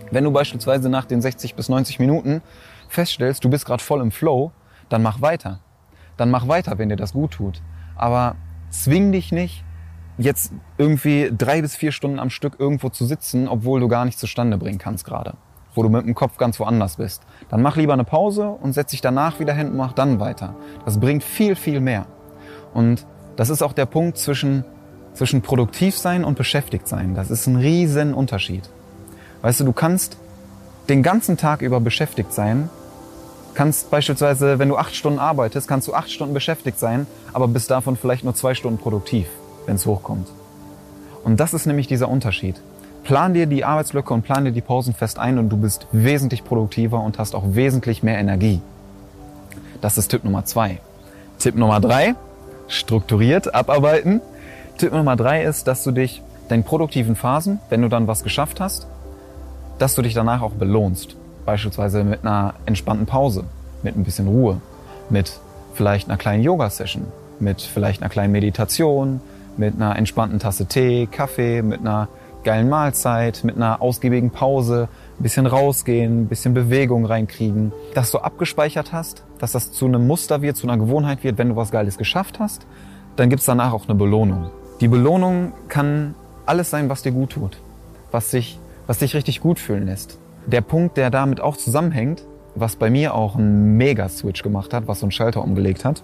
Wenn 0.09 0.23
du 0.23 0.31
beispielsweise 0.31 0.89
nach 0.89 1.03
den 1.03 1.21
60 1.21 1.55
bis 1.55 1.67
90 1.67 1.99
Minuten 1.99 2.41
feststellst, 2.87 3.43
du 3.43 3.49
bist 3.49 3.65
gerade 3.65 3.83
voll 3.83 3.99
im 3.99 4.11
Flow, 4.11 4.51
dann 4.87 5.03
mach 5.03 5.21
weiter. 5.21 5.59
Dann 6.15 6.31
mach 6.31 6.47
weiter, 6.47 6.77
wenn 6.77 6.87
dir 6.87 6.95
das 6.95 7.11
gut 7.11 7.31
tut. 7.31 7.61
Aber 7.97 8.35
zwing 8.69 9.11
dich 9.11 9.33
nicht, 9.33 9.65
jetzt 10.17 10.53
irgendwie 10.77 11.29
drei 11.37 11.61
bis 11.61 11.75
vier 11.75 11.91
Stunden 11.91 12.19
am 12.19 12.29
Stück 12.29 12.55
irgendwo 12.57 12.87
zu 12.87 13.05
sitzen, 13.05 13.49
obwohl 13.49 13.81
du 13.81 13.89
gar 13.89 14.05
nichts 14.05 14.21
zustande 14.21 14.57
bringen 14.57 14.79
kannst 14.79 15.03
gerade 15.03 15.35
wo 15.77 15.83
du 15.83 15.89
mit 15.89 16.05
dem 16.05 16.15
Kopf 16.15 16.37
ganz 16.37 16.59
woanders 16.59 16.97
bist. 16.97 17.21
Dann 17.49 17.61
mach 17.61 17.77
lieber 17.77 17.93
eine 17.93 18.03
Pause 18.03 18.49
und 18.49 18.73
setz 18.73 18.91
dich 18.91 19.01
danach 19.01 19.39
wieder 19.39 19.53
hin 19.53 19.69
und 19.69 19.77
mach 19.77 19.93
dann 19.93 20.19
weiter. 20.19 20.55
Das 20.85 20.99
bringt 20.99 21.23
viel, 21.23 21.55
viel 21.55 21.79
mehr. 21.79 22.07
Und 22.73 23.05
das 23.35 23.49
ist 23.49 23.61
auch 23.61 23.73
der 23.73 23.85
Punkt 23.85 24.17
zwischen, 24.17 24.65
zwischen 25.13 25.41
produktiv 25.41 25.95
sein 25.95 26.25
und 26.25 26.37
beschäftigt 26.37 26.87
sein. 26.87 27.13
Das 27.13 27.29
ist 27.29 27.45
ein 27.47 27.55
riesen 27.55 28.13
Unterschied. 28.13 28.67
Weißt 29.43 29.59
du, 29.59 29.63
du 29.65 29.71
kannst 29.71 30.17
den 30.89 31.03
ganzen 31.03 31.37
Tag 31.37 31.61
über 31.61 31.79
beschäftigt 31.79 32.33
sein, 32.33 32.69
kannst 33.53 33.91
beispielsweise, 33.91 34.59
wenn 34.59 34.69
du 34.69 34.77
acht 34.77 34.95
Stunden 34.95 35.19
arbeitest, 35.19 35.67
kannst 35.67 35.87
du 35.87 35.93
acht 35.93 36.11
Stunden 36.11 36.33
beschäftigt 36.33 36.79
sein, 36.79 37.05
aber 37.33 37.47
bis 37.47 37.67
davon 37.67 37.97
vielleicht 37.97 38.23
nur 38.23 38.33
zwei 38.33 38.55
Stunden 38.55 38.79
produktiv, 38.79 39.27
wenn 39.65 39.75
es 39.75 39.85
hochkommt. 39.85 40.27
Und 41.23 41.39
das 41.39 41.53
ist 41.53 41.65
nämlich 41.65 41.87
dieser 41.87 42.09
Unterschied. 42.09 42.61
Plan 43.07 43.33
dir 43.33 43.45
die 43.45 43.63
Arbeitslücke 43.63 44.13
und 44.13 44.23
plan 44.23 44.43
dir 44.43 44.51
die 44.51 44.59
Pausen 44.59 44.93
fest 44.93 45.17
ein 45.17 45.37
und 45.37 45.47
du 45.47 45.55
bist 45.55 45.87
wesentlich 45.93 46.43
produktiver 46.43 46.99
und 46.99 47.17
hast 47.17 47.35
auch 47.35 47.43
wesentlich 47.45 48.03
mehr 48.03 48.17
Energie. 48.17 48.59
Das 49.79 49.97
ist 49.97 50.09
Tipp 50.09 50.25
Nummer 50.25 50.43
zwei. 50.43 50.81
Tipp 51.39 51.55
Nummer 51.55 51.79
drei, 51.79 52.15
strukturiert 52.67 53.55
abarbeiten. 53.55 54.19
Tipp 54.77 54.91
Nummer 54.91 55.15
drei 55.15 55.45
ist, 55.45 55.69
dass 55.69 55.85
du 55.85 55.91
dich 55.91 56.21
deinen 56.49 56.65
produktiven 56.65 57.15
Phasen, 57.15 57.61
wenn 57.69 57.81
du 57.81 57.87
dann 57.87 58.07
was 58.07 58.23
geschafft 58.23 58.59
hast, 58.59 58.87
dass 59.79 59.95
du 59.95 60.01
dich 60.01 60.13
danach 60.13 60.41
auch 60.41 60.51
belohnst. 60.51 61.15
Beispielsweise 61.45 62.03
mit 62.03 62.25
einer 62.25 62.55
entspannten 62.65 63.05
Pause, 63.05 63.45
mit 63.83 63.95
ein 63.95 64.03
bisschen 64.03 64.27
Ruhe, 64.27 64.59
mit 65.09 65.39
vielleicht 65.75 66.09
einer 66.09 66.17
kleinen 66.17 66.43
Yoga-Session, 66.43 67.05
mit 67.39 67.61
vielleicht 67.61 68.01
einer 68.01 68.09
kleinen 68.09 68.33
Meditation, 68.33 69.21
mit 69.55 69.75
einer 69.75 69.95
entspannten 69.95 70.39
Tasse 70.39 70.65
Tee, 70.65 71.07
Kaffee, 71.09 71.61
mit 71.61 71.79
einer 71.79 72.09
geilen 72.47 72.69
Mahlzeit, 72.69 73.43
mit 73.43 73.57
einer 73.57 73.81
ausgiebigen 73.81 74.31
Pause, 74.31 74.87
ein 75.19 75.23
bisschen 75.23 75.45
rausgehen, 75.45 76.23
ein 76.23 76.27
bisschen 76.27 76.53
Bewegung 76.53 77.05
reinkriegen, 77.05 77.73
dass 77.93 78.11
du 78.11 78.19
abgespeichert 78.19 78.93
hast, 78.93 79.23
dass 79.37 79.51
das 79.51 79.71
zu 79.71 79.85
einem 79.85 80.07
Muster 80.07 80.41
wird, 80.41 80.57
zu 80.57 80.67
einer 80.67 80.77
Gewohnheit 80.77 81.23
wird, 81.23 81.37
wenn 81.37 81.49
du 81.49 81.55
was 81.55 81.71
Geiles 81.71 81.97
geschafft 81.97 82.39
hast, 82.39 82.65
dann 83.17 83.29
gibt's 83.29 83.45
danach 83.45 83.73
auch 83.73 83.87
eine 83.87 83.95
Belohnung. 83.95 84.49
Die 84.81 84.87
Belohnung 84.87 85.51
kann 85.67 86.15
alles 86.45 86.69
sein, 86.69 86.89
was 86.89 87.01
dir 87.01 87.11
gut 87.11 87.31
tut, 87.31 87.57
was 88.11 88.31
sich 88.31 88.59
was 88.87 88.99
dich 88.99 89.13
richtig 89.13 89.41
gut 89.41 89.59
fühlen 89.59 89.85
lässt. 89.85 90.17
Der 90.47 90.61
Punkt, 90.61 90.97
der 90.97 91.09
damit 91.09 91.41
auch 91.41 91.57
zusammenhängt, 91.57 92.23
was 92.55 92.77
bei 92.77 92.89
mir 92.89 93.13
auch 93.13 93.35
einen 93.35 93.77
Mega-Switch 93.77 94.41
gemacht 94.41 94.73
hat, 94.73 94.87
was 94.87 95.01
so 95.01 95.05
einen 95.05 95.11
Schalter 95.11 95.43
umgelegt 95.43 95.85
hat, 95.85 96.03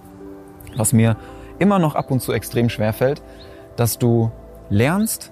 was 0.76 0.94
mir 0.94 1.16
immer 1.60 1.80
noch 1.80 1.96
ab 1.96 2.12
und 2.12 2.22
zu 2.22 2.34
extrem 2.34 2.70
schwer 2.70 2.94
fällt, 2.94 3.22
dass 3.78 3.98
du 3.98 4.32
lernst, 4.70 5.32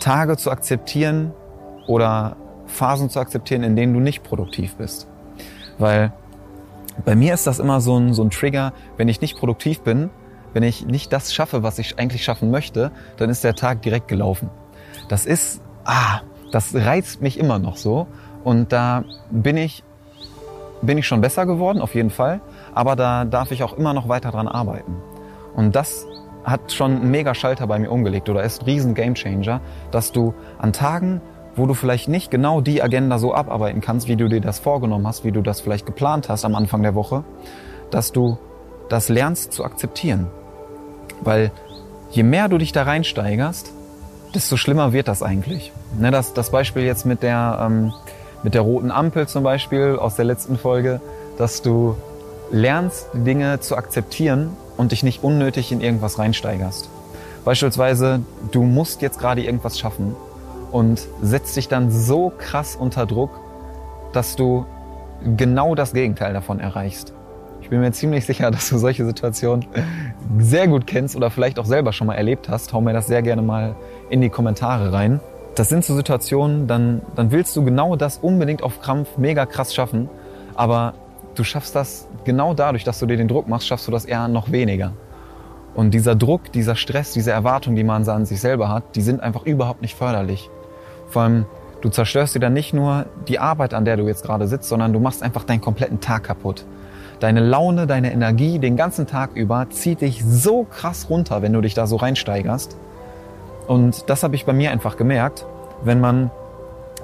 Tage 0.00 0.36
zu 0.36 0.50
akzeptieren 0.50 1.32
oder 1.86 2.36
Phasen 2.66 3.10
zu 3.10 3.20
akzeptieren, 3.20 3.62
in 3.62 3.76
denen 3.76 3.92
du 3.94 4.00
nicht 4.00 4.22
produktiv 4.22 4.76
bist. 4.76 5.08
Weil 5.78 6.12
bei 7.04 7.14
mir 7.14 7.34
ist 7.34 7.46
das 7.46 7.58
immer 7.58 7.80
so 7.80 7.98
ein, 7.98 8.12
so 8.12 8.22
ein 8.22 8.30
Trigger, 8.30 8.72
wenn 8.96 9.08
ich 9.08 9.20
nicht 9.20 9.38
produktiv 9.38 9.80
bin, 9.80 10.10
wenn 10.52 10.62
ich 10.62 10.84
nicht 10.84 11.12
das 11.12 11.32
schaffe, 11.32 11.62
was 11.62 11.78
ich 11.78 11.98
eigentlich 11.98 12.24
schaffen 12.24 12.50
möchte, 12.50 12.90
dann 13.16 13.30
ist 13.30 13.44
der 13.44 13.54
Tag 13.54 13.82
direkt 13.82 14.08
gelaufen. 14.08 14.50
Das 15.08 15.26
ist, 15.26 15.62
ah, 15.84 16.20
das 16.50 16.74
reizt 16.74 17.22
mich 17.22 17.38
immer 17.38 17.58
noch 17.58 17.76
so. 17.76 18.06
Und 18.42 18.72
da 18.72 19.04
bin 19.30 19.56
ich, 19.56 19.84
bin 20.82 20.98
ich 20.98 21.06
schon 21.06 21.20
besser 21.20 21.46
geworden, 21.46 21.80
auf 21.80 21.94
jeden 21.94 22.10
Fall. 22.10 22.40
Aber 22.74 22.96
da 22.96 23.24
darf 23.24 23.52
ich 23.52 23.62
auch 23.62 23.74
immer 23.74 23.92
noch 23.92 24.08
weiter 24.08 24.30
dran 24.30 24.48
arbeiten. 24.48 24.96
Und 25.54 25.76
das 25.76 26.06
hat 26.44 26.72
schon 26.72 26.96
einen 26.96 27.10
mega 27.10 27.34
Schalter 27.34 27.66
bei 27.66 27.78
mir 27.78 27.90
umgelegt 27.90 28.28
oder 28.28 28.42
ist 28.42 28.62
ein 28.62 28.64
riesen 28.64 28.94
Gamechanger, 28.94 29.60
dass 29.90 30.12
du 30.12 30.34
an 30.58 30.72
Tagen, 30.72 31.20
wo 31.56 31.66
du 31.66 31.74
vielleicht 31.74 32.08
nicht 32.08 32.30
genau 32.30 32.60
die 32.60 32.82
Agenda 32.82 33.18
so 33.18 33.34
abarbeiten 33.34 33.80
kannst, 33.80 34.08
wie 34.08 34.16
du 34.16 34.28
dir 34.28 34.40
das 34.40 34.58
vorgenommen 34.58 35.06
hast, 35.06 35.24
wie 35.24 35.32
du 35.32 35.42
das 35.42 35.60
vielleicht 35.60 35.86
geplant 35.86 36.28
hast 36.28 36.44
am 36.44 36.54
Anfang 36.54 36.82
der 36.82 36.94
Woche, 36.94 37.24
dass 37.90 38.12
du 38.12 38.38
das 38.88 39.08
lernst 39.08 39.52
zu 39.52 39.64
akzeptieren. 39.64 40.28
Weil 41.22 41.50
je 42.10 42.22
mehr 42.22 42.48
du 42.48 42.58
dich 42.58 42.72
da 42.72 42.84
reinsteigerst, 42.84 43.72
desto 44.34 44.56
schlimmer 44.56 44.92
wird 44.92 45.08
das 45.08 45.22
eigentlich. 45.22 45.72
Ne, 45.98 46.10
das, 46.10 46.34
das 46.34 46.50
Beispiel 46.50 46.84
jetzt 46.84 47.04
mit 47.04 47.22
der, 47.22 47.58
ähm, 47.62 47.92
mit 48.42 48.54
der 48.54 48.62
roten 48.62 48.90
Ampel 48.90 49.28
zum 49.28 49.42
Beispiel 49.42 49.96
aus 50.00 50.16
der 50.16 50.24
letzten 50.24 50.56
Folge, 50.56 51.00
dass 51.36 51.62
du 51.62 51.96
lernst, 52.50 53.08
Dinge 53.12 53.60
zu 53.60 53.76
akzeptieren 53.76 54.56
und 54.80 54.92
dich 54.92 55.02
nicht 55.02 55.22
unnötig 55.22 55.72
in 55.72 55.82
irgendwas 55.82 56.18
reinsteigerst. 56.18 56.88
Beispielsweise, 57.44 58.22
du 58.50 58.62
musst 58.62 59.02
jetzt 59.02 59.18
gerade 59.18 59.42
irgendwas 59.44 59.78
schaffen 59.78 60.16
und 60.72 61.06
setzt 61.20 61.54
dich 61.56 61.68
dann 61.68 61.90
so 61.90 62.32
krass 62.36 62.76
unter 62.76 63.04
Druck, 63.04 63.30
dass 64.14 64.36
du 64.36 64.64
genau 65.36 65.74
das 65.74 65.92
Gegenteil 65.92 66.32
davon 66.32 66.60
erreichst. 66.60 67.12
Ich 67.60 67.68
bin 67.68 67.80
mir 67.80 67.92
ziemlich 67.92 68.24
sicher, 68.24 68.50
dass 68.50 68.70
du 68.70 68.78
solche 68.78 69.04
Situationen 69.04 69.66
sehr 70.38 70.66
gut 70.66 70.86
kennst 70.86 71.14
oder 71.14 71.30
vielleicht 71.30 71.58
auch 71.58 71.66
selber 71.66 71.92
schon 71.92 72.06
mal 72.06 72.14
erlebt 72.14 72.48
hast. 72.48 72.72
Hau 72.72 72.80
mir 72.80 72.94
das 72.94 73.06
sehr 73.06 73.20
gerne 73.20 73.42
mal 73.42 73.76
in 74.08 74.22
die 74.22 74.30
Kommentare 74.30 74.94
rein. 74.94 75.20
Das 75.56 75.68
sind 75.68 75.84
so 75.84 75.94
Situationen, 75.94 76.66
dann, 76.66 77.02
dann 77.16 77.32
willst 77.32 77.54
du 77.54 77.62
genau 77.62 77.96
das 77.96 78.16
unbedingt 78.16 78.62
auf 78.62 78.80
Krampf 78.80 79.18
mega 79.18 79.44
krass 79.44 79.74
schaffen, 79.74 80.08
aber 80.54 80.94
du 81.34 81.44
schaffst 81.44 81.74
das 81.74 82.08
genau 82.24 82.54
dadurch, 82.54 82.84
dass 82.84 82.98
du 82.98 83.06
dir 83.06 83.16
den 83.16 83.28
Druck 83.28 83.48
machst, 83.48 83.66
schaffst 83.66 83.86
du 83.86 83.92
das 83.92 84.04
eher 84.04 84.28
noch 84.28 84.50
weniger. 84.50 84.92
Und 85.74 85.92
dieser 85.92 86.14
Druck, 86.16 86.52
dieser 86.52 86.74
Stress, 86.74 87.12
diese 87.12 87.30
Erwartung, 87.30 87.76
die 87.76 87.84
man 87.84 88.08
an 88.08 88.26
sich 88.26 88.40
selber 88.40 88.68
hat, 88.68 88.96
die 88.96 89.02
sind 89.02 89.22
einfach 89.22 89.44
überhaupt 89.44 89.82
nicht 89.82 89.94
förderlich. 89.94 90.50
Vor 91.08 91.22
allem, 91.22 91.46
du 91.80 91.88
zerstörst 91.88 92.34
dir 92.34 92.40
dann 92.40 92.52
nicht 92.52 92.74
nur 92.74 93.06
die 93.28 93.38
Arbeit, 93.38 93.74
an 93.74 93.84
der 93.84 93.96
du 93.96 94.06
jetzt 94.06 94.24
gerade 94.24 94.46
sitzt, 94.48 94.68
sondern 94.68 94.92
du 94.92 95.00
machst 95.00 95.22
einfach 95.22 95.44
deinen 95.44 95.60
kompletten 95.60 96.00
Tag 96.00 96.24
kaputt. 96.24 96.64
Deine 97.20 97.40
Laune, 97.40 97.86
deine 97.86 98.12
Energie 98.12 98.58
den 98.58 98.76
ganzen 98.76 99.06
Tag 99.06 99.36
über 99.36 99.68
zieht 99.70 100.00
dich 100.00 100.24
so 100.24 100.64
krass 100.64 101.08
runter, 101.10 101.42
wenn 101.42 101.52
du 101.52 101.60
dich 101.60 101.74
da 101.74 101.86
so 101.86 101.96
reinsteigerst. 101.96 102.76
Und 103.68 104.08
das 104.10 104.22
habe 104.22 104.34
ich 104.34 104.46
bei 104.46 104.52
mir 104.52 104.70
einfach 104.72 104.96
gemerkt, 104.96 105.46
wenn 105.82 106.00
man 106.00 106.30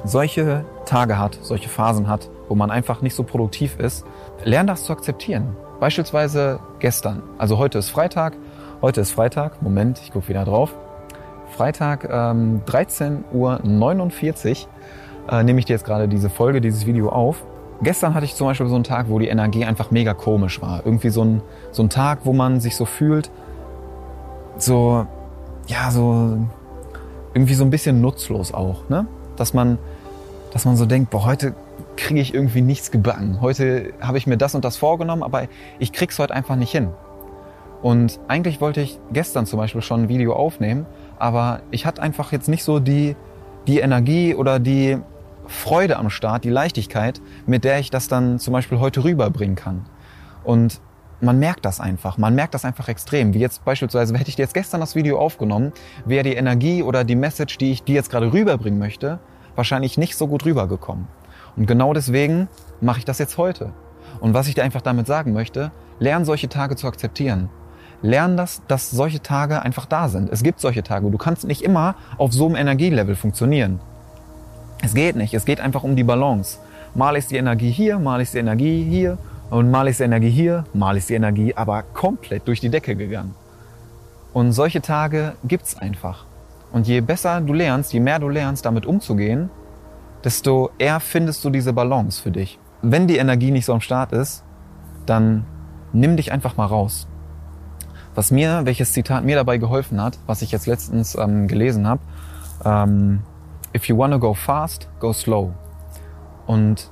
solche 0.04 0.64
Tage 0.85 1.18
hat, 1.18 1.38
solche 1.42 1.68
Phasen 1.68 2.09
hat, 2.09 2.28
wo 2.49 2.54
man 2.54 2.71
einfach 2.71 3.02
nicht 3.02 3.14
so 3.14 3.23
produktiv 3.23 3.78
ist, 3.78 4.04
lern 4.45 4.66
das 4.66 4.85
zu 4.85 4.93
akzeptieren. 4.93 5.57
Beispielsweise 5.81 6.61
gestern. 6.78 7.23
Also 7.38 7.59
heute 7.59 7.78
ist 7.78 7.90
Freitag. 7.90 8.35
Heute 8.83 9.00
ist 9.00 9.11
Freitag. 9.11 9.62
Moment, 9.62 10.00
ich 10.02 10.12
gucke 10.12 10.28
wieder 10.28 10.45
drauf. 10.45 10.75
Freitag 11.50 12.09
ähm, 12.11 12.62
13.49 12.66 13.23
Uhr 13.33 15.33
äh, 15.33 15.43
nehme 15.43 15.59
ich 15.59 15.64
dir 15.64 15.75
jetzt 15.75 15.85
gerade 15.85 16.09
diese 16.09 16.31
Folge, 16.31 16.61
dieses 16.61 16.87
Video 16.87 17.09
auf. 17.09 17.45
Gestern 17.83 18.14
hatte 18.14 18.25
ich 18.25 18.35
zum 18.35 18.47
Beispiel 18.47 18.69
so 18.69 18.75
einen 18.75 18.85
Tag, 18.85 19.09
wo 19.09 19.19
die 19.19 19.28
Energie 19.28 19.64
einfach 19.64 19.90
mega 19.90 20.14
komisch 20.14 20.62
war. 20.62 20.83
Irgendwie 20.85 21.11
so 21.11 21.23
ein, 21.23 21.43
so 21.73 21.83
ein 21.83 21.90
Tag, 21.90 22.21
wo 22.25 22.33
man 22.33 22.61
sich 22.61 22.76
so 22.76 22.87
fühlt, 22.87 23.31
so, 24.57 25.07
ja, 25.66 25.90
so, 25.90 26.38
irgendwie 27.35 27.55
so 27.55 27.64
ein 27.64 27.71
bisschen 27.71 28.00
nutzlos 28.00 28.55
auch, 28.55 28.88
ne? 28.88 29.07
Dass 29.37 29.52
man, 29.52 29.78
dass 30.52 30.64
man 30.64 30.76
so 30.76 30.87
denkt, 30.87 31.11
boah, 31.11 31.26
heute 31.26 31.55
kriege 31.97 32.21
ich 32.21 32.35
irgendwie 32.35 32.62
nichts 32.62 32.91
gebacken. 32.91 33.41
Heute 33.41 33.93
habe 34.00 34.19
ich 34.19 34.26
mir 34.26 34.37
das 34.37 34.55
und 34.55 34.65
das 34.65 34.76
vorgenommen, 34.76 35.23
aber 35.23 35.49
ich 35.79 35.93
krieg's 35.93 36.19
heute 36.19 36.35
einfach 36.35 36.57
nicht 36.57 36.71
hin. 36.71 36.91
Und 37.83 38.19
eigentlich 38.29 38.61
wollte 38.61 38.81
ich 38.81 38.99
gestern 39.12 39.47
zum 39.47 39.59
Beispiel 39.59 39.83
schon 39.83 40.05
ein 40.05 40.09
Video 40.09 40.35
aufnehmen, 40.35 40.87
aber 41.19 41.61
ich 41.71 41.87
hatte 41.87 42.03
einfach 42.03 42.33
jetzt 42.33 42.49
nicht 42.49 42.65
so 42.65 42.81
die, 42.81 43.17
die 43.67 43.81
Energie 43.81 44.35
oder 44.35 44.59
die 44.59 44.99
Freude 45.47 45.97
am 45.97 46.11
Start, 46.11 46.45
die 46.45 46.50
Leichtigkeit, 46.50 47.21
mit 47.47 47.65
der 47.65 47.79
ich 47.79 47.91
das 47.91 48.09
dann 48.09 48.38
zum 48.38 48.53
Beispiel 48.53 48.79
heute 48.79 49.05
rüberbringen 49.05 49.57
kann. 49.57 49.87
Und 50.43 50.81
man 51.21 51.38
merkt 51.38 51.65
das 51.65 51.81
einfach. 51.81 52.19
Man 52.19 52.35
merkt 52.35 52.55
das 52.55 52.65
einfach 52.65 52.88
extrem. 52.88 53.35
Wie 53.35 53.38
jetzt 53.38 53.65
beispielsweise, 53.65 54.15
hätte 54.17 54.29
ich 54.29 54.37
dir 54.37 54.43
jetzt 54.43 54.55
gestern 54.55 54.81
das 54.81 54.95
Video 54.95 55.19
aufgenommen, 55.19 55.73
wäre 56.05 56.25
die 56.25 56.35
Energie 56.35 56.83
oder 56.83 57.05
die 57.05 57.17
Message, 57.17 57.59
die 57.59 57.73
ich 57.73 57.83
dir 57.85 57.95
jetzt 57.95 58.11
gerade 58.11 58.33
rüberbringen 58.33 58.79
möchte, 58.79 59.19
wahrscheinlich 59.55 59.97
nicht 59.97 60.17
so 60.17 60.26
gut 60.26 60.45
rübergekommen. 60.45 61.09
Und 61.57 61.67
genau 61.67 61.93
deswegen 61.93 62.49
mache 62.81 62.99
ich 62.99 63.05
das 63.05 63.19
jetzt 63.19 63.39
heute. 63.39 63.73
Und 64.21 64.35
was 64.35 64.49
ich 64.49 64.55
dir 64.55 64.65
einfach 64.65 64.83
damit 64.83 65.07
sagen 65.07 65.33
möchte, 65.33 65.73
lern 65.99 66.25
solche 66.25 66.49
Tage 66.49 66.77
zu 66.77 66.87
akzeptieren. 66.87 67.49
Lern 68.03 68.37
das, 68.37 68.63
dass 68.69 68.91
solche 68.91 69.23
Tage 69.23 69.63
einfach 69.63 69.87
da 69.87 70.09
sind. 70.09 70.31
Es 70.31 70.43
gibt 70.43 70.61
solche 70.61 70.83
Tage. 70.83 71.11
Du 71.11 71.19
kannst 71.19 71.47
nicht 71.47 71.63
immer 71.63 71.95
auf 72.19 72.33
so 72.33 72.47
einem 72.47 72.57
Energielevel 72.57 73.17
funktionieren. 73.17 73.81
Es 74.83 74.95
geht 74.95 75.17
nicht. 75.17 75.33
Es 75.33 75.47
geht 75.47 75.61
einfach 75.61 75.83
um 75.83 75.97
die 75.97 76.05
Balance. 76.05 76.59
Mal 76.95 77.17
ist 77.17 77.31
die 77.31 77.37
Energie 77.37 77.71
hier, 77.71 77.99
mal 77.99 78.21
ist 78.21 78.35
die 78.35 78.39
Energie 78.39 78.85
hier 78.85 79.19
und 79.51 79.71
mal 79.71 79.89
ist 79.89 80.01
die 80.01 80.05
Energie 80.05 80.31
hier, 80.31 80.65
mal 80.73 80.97
ist 80.97 81.09
die 81.09 81.15
Energie 81.15 81.55
aber 81.55 81.83
komplett 81.83 82.47
durch 82.49 82.61
die 82.61 82.69
Decke 82.69 82.97
gegangen. 82.97 83.35
Und 84.33 84.53
solche 84.53 84.83
Tage 84.83 85.33
gibt's 85.45 85.79
einfach. 85.79 86.25
Und 86.73 86.87
je 86.87 87.01
besser 87.01 87.41
du 87.41 87.53
lernst, 87.53 87.93
je 87.93 88.01
mehr 88.01 88.19
du 88.19 88.29
lernst, 88.29 88.67
damit 88.67 88.85
umzugehen, 88.85 89.51
desto 90.25 90.71
eher 90.79 91.01
findest 91.01 91.45
du 91.45 91.51
diese 91.51 91.73
Balance 91.73 92.23
für 92.23 92.31
dich. 92.31 92.59
Wenn 92.83 93.07
die 93.07 93.17
Energie 93.17 93.51
nicht 93.51 93.65
so 93.65 93.73
am 93.73 93.81
Start 93.81 94.13
ist, 94.13 94.45
dann 95.07 95.45
nimm 95.93 96.17
dich 96.17 96.33
einfach 96.33 96.57
mal 96.57 96.67
raus. 96.67 97.07
Was 98.15 98.31
mir, 98.31 98.63
welches 98.65 98.93
Zitat 98.93 99.25
mir 99.25 99.37
dabei 99.37 99.59
geholfen 99.59 100.03
hat, 100.03 100.19
was 100.27 100.43
ich 100.43 100.51
jetzt 100.51 100.67
letztens 100.67 101.17
ähm, 101.17 101.49
gelesen 101.49 101.87
habe, 101.87 102.01
ähm, 102.65 103.23
if 103.75 103.87
you 103.87 103.97
wanna 103.97 104.17
go 104.17 104.35
fast, 104.35 104.89
go 105.01 105.13
slow. 105.13 105.53
Und 106.47 106.91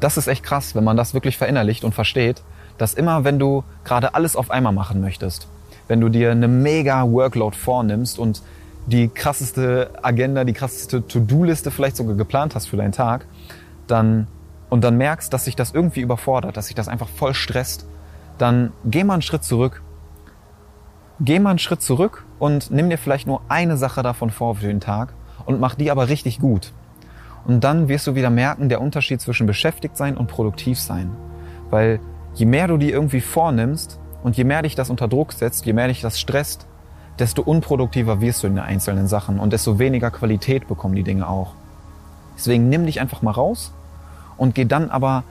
das 0.00 0.16
ist 0.16 0.26
echt 0.26 0.42
krass, 0.42 0.74
wenn 0.74 0.84
man 0.84 0.96
das 0.96 1.14
wirklich 1.14 1.38
verinnerlicht 1.38 1.84
und 1.84 1.94
versteht, 1.94 2.42
dass 2.78 2.94
immer, 2.94 3.24
wenn 3.24 3.38
du 3.38 3.62
gerade 3.84 4.14
alles 4.14 4.34
auf 4.34 4.50
einmal 4.50 4.72
machen 4.72 5.00
möchtest, 5.00 5.46
wenn 5.88 6.00
du 6.00 6.08
dir 6.08 6.32
eine 6.32 6.48
mega 6.48 7.08
Workload 7.08 7.56
vornimmst 7.56 8.18
und 8.18 8.42
die 8.86 9.08
krasseste 9.08 9.90
Agenda, 10.02 10.44
die 10.44 10.52
krasseste 10.52 11.06
To-Do-Liste 11.06 11.70
vielleicht 11.70 11.96
sogar 11.96 12.16
geplant 12.16 12.54
hast 12.54 12.66
für 12.66 12.76
deinen 12.76 12.92
Tag, 12.92 13.26
dann 13.86 14.26
und 14.70 14.82
dann 14.82 14.96
merkst, 14.96 15.30
dass 15.32 15.44
sich 15.44 15.54
das 15.54 15.72
irgendwie 15.72 16.00
überfordert, 16.00 16.56
dass 16.56 16.68
sich 16.68 16.74
das 16.74 16.88
einfach 16.88 17.08
voll 17.08 17.34
stresst, 17.34 17.86
dann 18.38 18.72
geh 18.86 19.04
mal 19.04 19.12
einen 19.12 19.22
Schritt 19.22 19.44
zurück. 19.44 19.82
Geh 21.20 21.38
mal 21.38 21.50
einen 21.50 21.58
Schritt 21.58 21.82
zurück 21.82 22.24
und 22.38 22.70
nimm 22.70 22.88
dir 22.88 22.96
vielleicht 22.96 23.26
nur 23.26 23.42
eine 23.48 23.76
Sache 23.76 24.02
davon 24.02 24.30
vor 24.30 24.54
für 24.56 24.66
den 24.66 24.80
Tag 24.80 25.12
und 25.44 25.60
mach 25.60 25.74
die 25.74 25.90
aber 25.90 26.08
richtig 26.08 26.40
gut. 26.40 26.72
Und 27.44 27.64
dann 27.64 27.88
wirst 27.88 28.06
du 28.06 28.14
wieder 28.14 28.30
merken, 28.30 28.70
der 28.70 28.80
Unterschied 28.80 29.20
zwischen 29.20 29.46
beschäftigt 29.46 29.96
sein 29.96 30.16
und 30.16 30.28
produktiv 30.28 30.80
sein. 30.80 31.10
Weil 31.68 32.00
je 32.34 32.46
mehr 32.46 32.66
du 32.66 32.78
die 32.78 32.90
irgendwie 32.90 33.20
vornimmst 33.20 34.00
und 34.22 34.38
je 34.38 34.44
mehr 34.44 34.62
dich 34.62 34.74
das 34.74 34.88
unter 34.88 35.06
Druck 35.06 35.32
setzt, 35.32 35.66
je 35.66 35.74
mehr 35.74 35.88
dich 35.88 36.00
das 36.00 36.18
stresst, 36.18 36.66
desto 37.18 37.42
unproduktiver 37.42 38.20
wirst 38.20 38.42
du 38.42 38.46
in 38.46 38.56
den 38.56 38.64
einzelnen 38.64 39.06
Sachen 39.06 39.38
und 39.38 39.52
desto 39.52 39.78
weniger 39.78 40.10
Qualität 40.10 40.68
bekommen 40.68 40.94
die 40.94 41.02
Dinge 41.02 41.28
auch. 41.28 41.54
Deswegen 42.36 42.68
nimm 42.68 42.86
dich 42.86 43.00
einfach 43.00 43.22
mal 43.22 43.32
raus 43.32 43.72
und 44.36 44.54
geh 44.54 44.64
dann 44.64 44.90
aber 44.90 45.24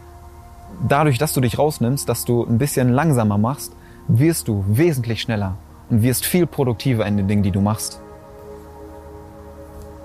dadurch, 0.88 1.18
dass 1.18 1.34
du 1.34 1.42
dich 1.42 1.58
rausnimmst, 1.58 2.08
dass 2.08 2.26
du 2.26 2.44
ein 2.44 2.58
bisschen 2.58 2.90
langsamer 2.90 3.38
machst, 3.38 3.74
wirst 4.08 4.48
du 4.48 4.64
wesentlich 4.68 5.22
schneller 5.22 5.56
und 5.90 6.04
wirst 6.04 6.26
viel 6.26 6.48
produktiver 6.48 7.06
in 7.06 7.18
den 7.18 7.28
Dingen, 7.28 7.44
die 7.44 7.52
du 7.52 7.62
machst. 7.62 8.00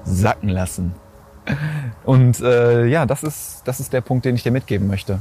Sacken 0.04 0.48
lassen. 0.48 0.94
Und 2.04 2.40
äh, 2.40 2.86
ja, 2.86 3.06
das 3.06 3.22
ist, 3.22 3.62
das 3.64 3.80
ist 3.80 3.92
der 3.92 4.00
Punkt, 4.00 4.24
den 4.24 4.34
ich 4.34 4.42
dir 4.42 4.52
mitgeben 4.52 4.86
möchte. 4.88 5.20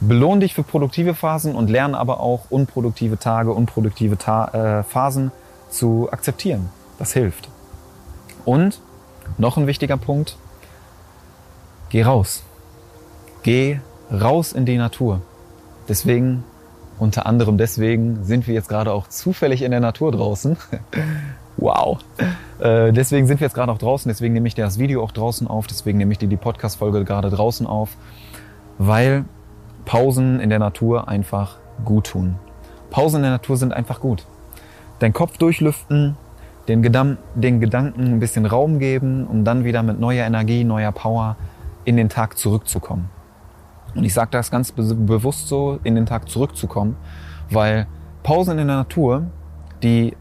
Belohn 0.00 0.40
dich 0.40 0.54
für 0.54 0.62
produktive 0.62 1.14
Phasen 1.14 1.54
und 1.54 1.68
lerne 1.68 1.98
aber 1.98 2.20
auch 2.20 2.50
unproduktive 2.50 3.18
Tage, 3.18 3.52
unproduktive 3.52 4.16
Ta 4.18 4.80
äh, 4.80 4.82
Phasen 4.82 5.32
zu 5.72 6.08
akzeptieren. 6.12 6.68
Das 6.98 7.12
hilft. 7.12 7.48
Und 8.44 8.80
Noch 9.38 9.56
ein 9.56 9.66
wichtiger 9.66 9.96
Punkt. 9.96 10.36
Geh 11.88 12.02
raus. 12.02 12.42
Geh 13.42 13.78
raus 14.10 14.52
in 14.52 14.66
die 14.66 14.76
Natur. 14.76 15.22
Deswegen, 15.88 16.44
unter 16.98 17.26
anderem 17.26 17.56
deswegen, 17.56 18.24
sind 18.24 18.46
wir 18.46 18.54
jetzt 18.54 18.68
gerade 18.68 18.92
auch 18.92 19.08
zufällig 19.08 19.62
in 19.62 19.70
der 19.70 19.80
Natur 19.80 20.12
draußen. 20.12 20.56
wow. 21.56 21.98
Äh, 22.60 22.92
deswegen 22.92 23.26
sind 23.26 23.40
wir 23.40 23.46
jetzt 23.46 23.54
gerade 23.54 23.72
auch 23.72 23.78
draußen. 23.78 24.08
Deswegen 24.08 24.34
nehme 24.34 24.48
ich 24.48 24.54
dir 24.54 24.64
das 24.64 24.78
Video 24.78 25.02
auch 25.02 25.12
draußen 25.12 25.46
auf. 25.46 25.66
Deswegen 25.66 25.98
nehme 25.98 26.12
ich 26.12 26.18
dir 26.18 26.28
die 26.28 26.36
Podcast-Folge 26.36 27.04
gerade 27.04 27.30
draußen 27.30 27.66
auf. 27.66 27.96
Weil 28.78 29.24
Pausen 29.84 30.40
in 30.40 30.50
der 30.50 30.58
Natur 30.58 31.08
einfach 31.08 31.58
gut 31.84 32.08
tun. 32.08 32.36
Pausen 32.90 33.16
in 33.16 33.22
der 33.22 33.32
Natur 33.32 33.56
sind 33.56 33.72
einfach 33.72 34.00
gut. 34.00 34.26
Dein 35.02 35.12
Kopf 35.12 35.36
durchlüften, 35.36 36.16
den, 36.68 36.80
Gedan 36.80 37.18
den 37.34 37.58
Gedanken 37.58 38.04
ein 38.04 38.20
bisschen 38.20 38.46
Raum 38.46 38.78
geben, 38.78 39.26
um 39.26 39.44
dann 39.44 39.64
wieder 39.64 39.82
mit 39.82 39.98
neuer 39.98 40.24
Energie, 40.24 40.62
neuer 40.62 40.92
Power 40.92 41.36
in 41.84 41.96
den 41.96 42.08
Tag 42.08 42.38
zurückzukommen. 42.38 43.08
Und 43.96 44.04
ich 44.04 44.14
sage 44.14 44.30
das 44.30 44.52
ganz 44.52 44.70
be 44.70 44.94
bewusst 44.94 45.48
so, 45.48 45.80
in 45.82 45.96
den 45.96 46.06
Tag 46.06 46.28
zurückzukommen, 46.28 46.94
weil 47.50 47.88
Pausen 48.22 48.60
in 48.60 48.68
der 48.68 48.76
Natur, 48.76 49.24
die 49.82 50.16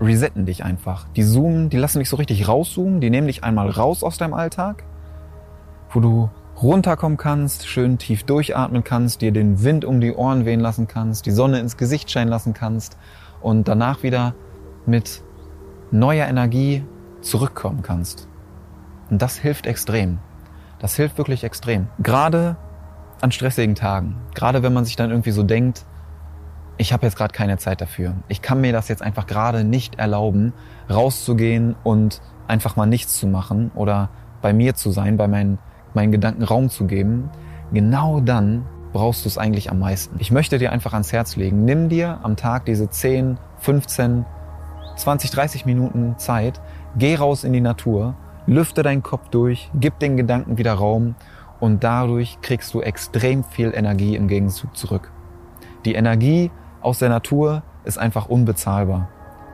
resetten 0.00 0.46
dich 0.46 0.64
einfach. 0.64 1.06
Die 1.14 1.22
zoomen, 1.22 1.70
die 1.70 1.76
lassen 1.76 2.00
dich 2.00 2.08
so 2.08 2.16
richtig 2.16 2.48
rauszoomen, 2.48 3.00
die 3.00 3.08
nehmen 3.08 3.28
dich 3.28 3.44
einmal 3.44 3.70
raus 3.70 4.02
aus 4.02 4.18
deinem 4.18 4.34
Alltag, 4.34 4.82
wo 5.92 6.00
du 6.00 6.28
runterkommen 6.60 7.18
kannst, 7.18 7.68
schön 7.68 7.98
tief 7.98 8.24
durchatmen 8.24 8.82
kannst, 8.82 9.20
dir 9.20 9.30
den 9.30 9.62
Wind 9.62 9.84
um 9.84 10.00
die 10.00 10.12
Ohren 10.12 10.44
wehen 10.44 10.58
lassen 10.58 10.88
kannst, 10.88 11.24
die 11.24 11.30
Sonne 11.30 11.60
ins 11.60 11.76
Gesicht 11.76 12.10
scheinen 12.10 12.30
lassen 12.30 12.52
kannst 12.52 12.96
und 13.42 13.68
danach 13.68 14.02
wieder 14.02 14.34
mit 14.86 15.22
neuer 15.90 16.26
Energie 16.26 16.84
zurückkommen 17.20 17.82
kannst. 17.82 18.28
Und 19.10 19.20
das 19.20 19.36
hilft 19.36 19.66
extrem. 19.66 20.18
Das 20.78 20.96
hilft 20.96 21.18
wirklich 21.18 21.44
extrem. 21.44 21.88
Gerade 21.98 22.56
an 23.20 23.30
stressigen 23.30 23.74
Tagen. 23.74 24.16
Gerade 24.34 24.62
wenn 24.62 24.72
man 24.72 24.84
sich 24.84 24.96
dann 24.96 25.10
irgendwie 25.10 25.30
so 25.30 25.42
denkt, 25.42 25.84
ich 26.76 26.92
habe 26.92 27.06
jetzt 27.06 27.16
gerade 27.16 27.32
keine 27.32 27.58
Zeit 27.58 27.80
dafür. 27.80 28.14
Ich 28.28 28.42
kann 28.42 28.60
mir 28.60 28.72
das 28.72 28.88
jetzt 28.88 29.02
einfach 29.02 29.26
gerade 29.26 29.62
nicht 29.62 29.96
erlauben, 29.96 30.52
rauszugehen 30.90 31.76
und 31.84 32.20
einfach 32.48 32.76
mal 32.76 32.86
nichts 32.86 33.18
zu 33.18 33.26
machen 33.26 33.70
oder 33.74 34.08
bei 34.40 34.52
mir 34.52 34.74
zu 34.74 34.90
sein, 34.90 35.16
bei 35.16 35.28
meinen, 35.28 35.58
meinen 35.94 36.10
Gedanken 36.10 36.42
Raum 36.42 36.70
zu 36.70 36.86
geben. 36.86 37.30
Genau 37.72 38.20
dann 38.20 38.64
brauchst 38.92 39.24
du 39.24 39.28
es 39.28 39.38
eigentlich 39.38 39.70
am 39.70 39.78
meisten. 39.78 40.16
Ich 40.18 40.30
möchte 40.30 40.58
dir 40.58 40.72
einfach 40.72 40.92
ans 40.92 41.12
Herz 41.12 41.36
legen, 41.36 41.64
nimm 41.64 41.88
dir 41.88 42.20
am 42.22 42.36
Tag 42.36 42.66
diese 42.66 42.90
10, 42.90 43.38
15, 43.58 44.24
20, 44.96 45.30
30 45.30 45.66
Minuten 45.66 46.14
Zeit, 46.18 46.60
geh 46.96 47.14
raus 47.16 47.44
in 47.44 47.52
die 47.52 47.60
Natur, 47.60 48.14
lüfte 48.46 48.82
deinen 48.82 49.02
Kopf 49.02 49.28
durch, 49.30 49.70
gib 49.74 49.98
den 49.98 50.16
Gedanken 50.16 50.58
wieder 50.58 50.74
Raum 50.74 51.14
und 51.60 51.84
dadurch 51.84 52.38
kriegst 52.42 52.74
du 52.74 52.80
extrem 52.80 53.44
viel 53.44 53.72
Energie 53.74 54.16
im 54.16 54.28
Gegenzug 54.28 54.76
zurück. 54.76 55.10
Die 55.84 55.94
Energie 55.94 56.50
aus 56.80 56.98
der 56.98 57.08
Natur 57.08 57.62
ist 57.84 57.98
einfach 57.98 58.28
unbezahlbar 58.28 59.08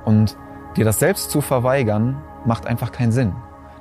und 0.05 0.37
dir 0.77 0.85
das 0.85 0.99
selbst 0.99 1.31
zu 1.31 1.41
verweigern 1.41 2.17
macht 2.45 2.67
einfach 2.67 2.93
keinen 2.93 3.13
Sinn. 3.13 3.33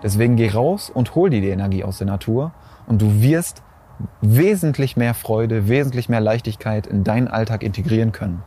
Deswegen 0.03 0.35
geh 0.35 0.49
raus 0.49 0.91
und 0.93 1.15
hol 1.15 1.29
dir 1.29 1.41
die 1.41 1.49
Energie 1.49 1.83
aus 1.83 1.97
der 1.97 2.07
Natur 2.07 2.51
und 2.85 3.01
du 3.01 3.21
wirst 3.21 3.63
wesentlich 4.21 4.97
mehr 4.97 5.13
Freude, 5.13 5.67
wesentlich 5.67 6.09
mehr 6.09 6.21
Leichtigkeit 6.21 6.87
in 6.87 7.03
deinen 7.03 7.27
Alltag 7.27 7.63
integrieren 7.63 8.11
können. 8.11 8.43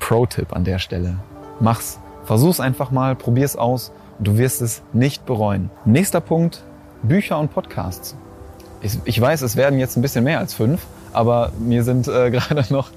Pro-Tipp 0.00 0.54
an 0.54 0.64
der 0.64 0.78
Stelle. 0.78 1.16
Mach's. 1.60 1.98
Versuch's 2.24 2.60
einfach 2.60 2.90
mal, 2.90 3.16
probier's 3.16 3.56
aus 3.56 3.90
und 4.18 4.28
du 4.28 4.36
wirst 4.36 4.60
es 4.60 4.82
nicht 4.92 5.24
bereuen. 5.24 5.70
Nächster 5.86 6.20
Punkt, 6.20 6.62
Bücher 7.02 7.38
und 7.38 7.54
Podcasts. 7.54 8.16
Ich, 8.82 8.98
ich 9.04 9.20
weiß, 9.20 9.40
es 9.42 9.56
werden 9.56 9.78
jetzt 9.78 9.96
ein 9.96 10.02
bisschen 10.02 10.24
mehr 10.24 10.38
als 10.38 10.52
fünf, 10.52 10.86
aber 11.12 11.52
mir 11.58 11.84
sind 11.84 12.06
äh, 12.06 12.30
gerade 12.30 12.72
noch 12.72 12.90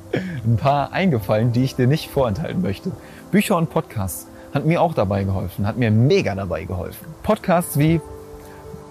ein 0.44 0.58
paar 0.58 0.92
eingefallen, 0.92 1.54
die 1.54 1.64
ich 1.64 1.76
dir 1.76 1.88
nicht 1.88 2.10
vorenthalten 2.10 2.62
möchte. 2.62 2.92
Bücher 3.32 3.56
und 3.56 3.70
Podcasts 3.70 4.28
hat 4.54 4.66
mir 4.66 4.82
auch 4.82 4.94
dabei 4.94 5.24
geholfen, 5.24 5.66
hat 5.66 5.78
mir 5.78 5.92
mega 5.92 6.36
dabei 6.36 6.66
geholfen. 6.66 7.08
Podcasts 7.24 7.80
wie 7.80 8.02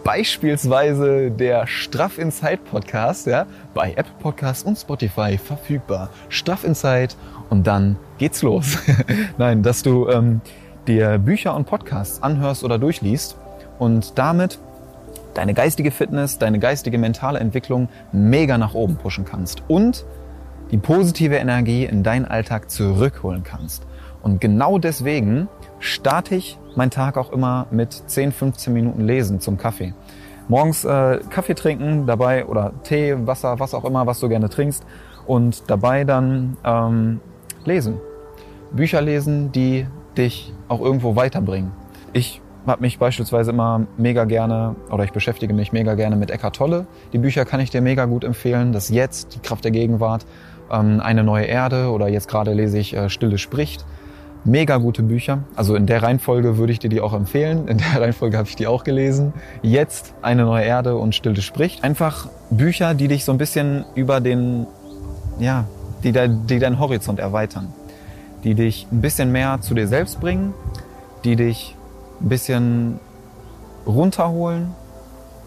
beispielsweise 0.04 1.30
der 1.30 1.66
Straff 1.66 2.18
Inside 2.18 2.58
Podcast, 2.70 3.26
ja, 3.26 3.46
bei 3.74 3.90
Apple 3.92 4.12
Podcasts 4.20 4.62
und 4.62 4.76
Spotify 4.76 5.38
verfügbar. 5.38 6.10
Straff 6.28 6.64
Inside 6.64 7.14
und 7.48 7.66
dann 7.66 7.96
geht's 8.18 8.42
los. 8.42 8.78
Nein, 9.38 9.62
dass 9.62 9.82
du 9.82 10.08
ähm, 10.08 10.40
dir 10.86 11.18
Bücher 11.18 11.54
und 11.54 11.66
Podcasts 11.66 12.22
anhörst 12.22 12.64
oder 12.64 12.78
durchliest 12.78 13.36
und 13.78 14.18
damit 14.18 14.58
deine 15.34 15.54
geistige 15.54 15.90
Fitness, 15.90 16.38
deine 16.38 16.58
geistige 16.58 16.98
mentale 16.98 17.38
Entwicklung 17.38 17.88
mega 18.12 18.58
nach 18.58 18.74
oben 18.74 18.96
pushen 18.96 19.24
kannst 19.24 19.62
und 19.68 20.04
die 20.70 20.78
positive 20.78 21.36
Energie 21.36 21.84
in 21.84 22.02
deinen 22.02 22.24
Alltag 22.24 22.70
zurückholen 22.70 23.42
kannst. 23.42 23.86
Und 24.22 24.40
genau 24.40 24.78
deswegen 24.78 25.48
starte 25.78 26.34
ich 26.34 26.58
meinen 26.76 26.90
Tag 26.90 27.16
auch 27.16 27.32
immer 27.32 27.66
mit 27.70 27.92
10, 27.92 28.32
15 28.32 28.72
Minuten 28.72 29.02
Lesen 29.02 29.40
zum 29.40 29.56
Kaffee. 29.56 29.94
Morgens 30.48 30.84
äh, 30.84 31.20
Kaffee 31.30 31.54
trinken, 31.54 32.06
dabei 32.06 32.46
oder 32.46 32.72
Tee, 32.82 33.14
Wasser, 33.26 33.60
was 33.60 33.74
auch 33.74 33.84
immer, 33.84 34.06
was 34.06 34.20
du 34.20 34.28
gerne 34.28 34.48
trinkst 34.48 34.84
und 35.26 35.70
dabei 35.70 36.04
dann 36.04 36.56
ähm, 36.64 37.20
lesen. 37.64 38.00
Bücher 38.72 39.00
lesen, 39.00 39.52
die 39.52 39.86
dich 40.16 40.52
auch 40.68 40.80
irgendwo 40.80 41.16
weiterbringen. 41.16 41.72
Ich 42.12 42.40
habe 42.66 42.82
mich 42.82 42.98
beispielsweise 42.98 43.50
immer 43.50 43.86
mega 43.96 44.24
gerne 44.24 44.76
oder 44.90 45.04
ich 45.04 45.12
beschäftige 45.12 45.54
mich 45.54 45.72
mega 45.72 45.94
gerne 45.94 46.16
mit 46.16 46.30
Eckart 46.30 46.56
Tolle. 46.56 46.86
Die 47.12 47.18
Bücher 47.18 47.44
kann 47.44 47.60
ich 47.60 47.70
dir 47.70 47.80
mega 47.80 48.04
gut 48.04 48.24
empfehlen. 48.24 48.72
Das 48.72 48.88
Jetzt, 48.90 49.34
die 49.34 49.38
Kraft 49.40 49.64
der 49.64 49.70
Gegenwart, 49.70 50.26
ähm, 50.70 51.00
eine 51.00 51.24
neue 51.24 51.44
Erde 51.44 51.90
oder 51.90 52.08
jetzt 52.08 52.28
gerade 52.28 52.52
lese 52.52 52.78
ich 52.78 52.96
äh, 52.96 53.08
Stille 53.08 53.38
spricht. 53.38 53.84
Mega 54.44 54.78
gute 54.78 55.02
Bücher. 55.02 55.40
Also 55.54 55.74
in 55.74 55.86
der 55.86 56.02
Reihenfolge 56.02 56.56
würde 56.56 56.72
ich 56.72 56.78
dir 56.78 56.88
die 56.88 57.00
auch 57.00 57.12
empfehlen. 57.12 57.68
In 57.68 57.78
der 57.78 57.86
Reihenfolge 58.00 58.38
habe 58.38 58.48
ich 58.48 58.56
die 58.56 58.66
auch 58.66 58.84
gelesen. 58.84 59.34
Jetzt 59.62 60.14
eine 60.22 60.44
neue 60.44 60.64
Erde 60.64 60.96
und 60.96 61.14
Stille 61.14 61.42
spricht. 61.42 61.84
Einfach 61.84 62.28
Bücher, 62.50 62.94
die 62.94 63.08
dich 63.08 63.24
so 63.24 63.32
ein 63.32 63.38
bisschen 63.38 63.84
über 63.94 64.20
den, 64.20 64.66
ja, 65.38 65.66
die, 66.04 66.12
de, 66.12 66.30
die 66.48 66.58
deinen 66.58 66.78
Horizont 66.78 67.18
erweitern. 67.18 67.68
Die 68.44 68.54
dich 68.54 68.86
ein 68.90 69.02
bisschen 69.02 69.30
mehr 69.30 69.60
zu 69.60 69.74
dir 69.74 69.86
selbst 69.86 70.20
bringen. 70.20 70.54
Die 71.24 71.36
dich 71.36 71.76
ein 72.22 72.30
bisschen 72.30 72.98
runterholen 73.86 74.74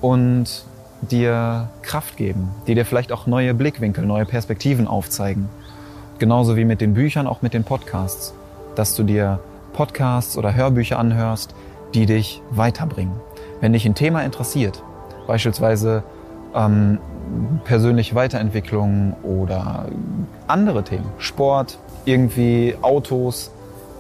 und 0.02 0.66
dir 1.02 1.70
Kraft 1.82 2.18
geben, 2.18 2.50
die 2.68 2.76
dir 2.76 2.86
vielleicht 2.86 3.12
auch 3.12 3.26
neue 3.26 3.54
Blickwinkel, 3.54 4.06
neue 4.06 4.26
Perspektiven 4.26 4.88
aufzeigen. 4.88 5.50
Genauso 6.20 6.56
wie 6.56 6.66
mit 6.66 6.80
den 6.80 6.94
Büchern, 6.94 7.26
auch 7.28 7.42
mit 7.42 7.54
den 7.54 7.64
Podcasts 7.64 8.34
dass 8.76 8.96
du 8.96 9.04
dir 9.04 9.40
Podcasts 9.74 10.38
oder 10.38 10.54
Hörbücher 10.54 11.00
anhörst, 11.00 11.54
die 11.94 12.06
dich 12.06 12.42
weiterbringen. 12.52 13.14
Wenn 13.60 13.74
dich 13.74 13.86
ein 13.86 13.96
Thema 13.96 14.22
interessiert, 14.22 14.84
beispielsweise 15.28 16.04
ähm, 16.56 17.00
persönliche 17.64 18.16
Weiterentwicklung 18.16 19.16
oder 19.24 19.86
andere 20.48 20.84
Themen, 20.84 21.06
Sport, 21.18 21.78
irgendwie 22.06 22.76
Autos 22.82 23.52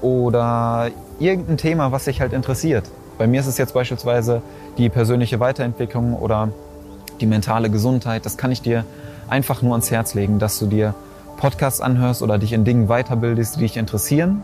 oder 0.01 0.89
irgendein 1.19 1.57
Thema, 1.57 1.91
was 1.91 2.05
dich 2.05 2.21
halt 2.21 2.33
interessiert. 2.33 2.89
Bei 3.17 3.27
mir 3.27 3.39
ist 3.39 3.47
es 3.47 3.57
jetzt 3.57 3.73
beispielsweise 3.73 4.41
die 4.77 4.89
persönliche 4.89 5.39
Weiterentwicklung 5.39 6.15
oder 6.15 6.49
die 7.21 7.25
mentale 7.25 7.69
Gesundheit. 7.69 8.25
Das 8.25 8.38
kann 8.38 8.51
ich 8.51 8.62
dir 8.62 8.86
einfach 9.29 9.62
nur 9.62 9.73
ans 9.73 9.91
Herz 9.91 10.13
legen, 10.13 10.39
dass 10.39 10.59
du 10.59 10.65
dir 10.65 10.93
Podcasts 11.38 11.79
anhörst 11.79 12.21
oder 12.21 12.38
dich 12.38 12.53
in 12.53 12.65
Dingen 12.65 12.88
weiterbildest, 12.88 13.55
die 13.55 13.62
dich 13.62 13.77
interessieren 13.77 14.41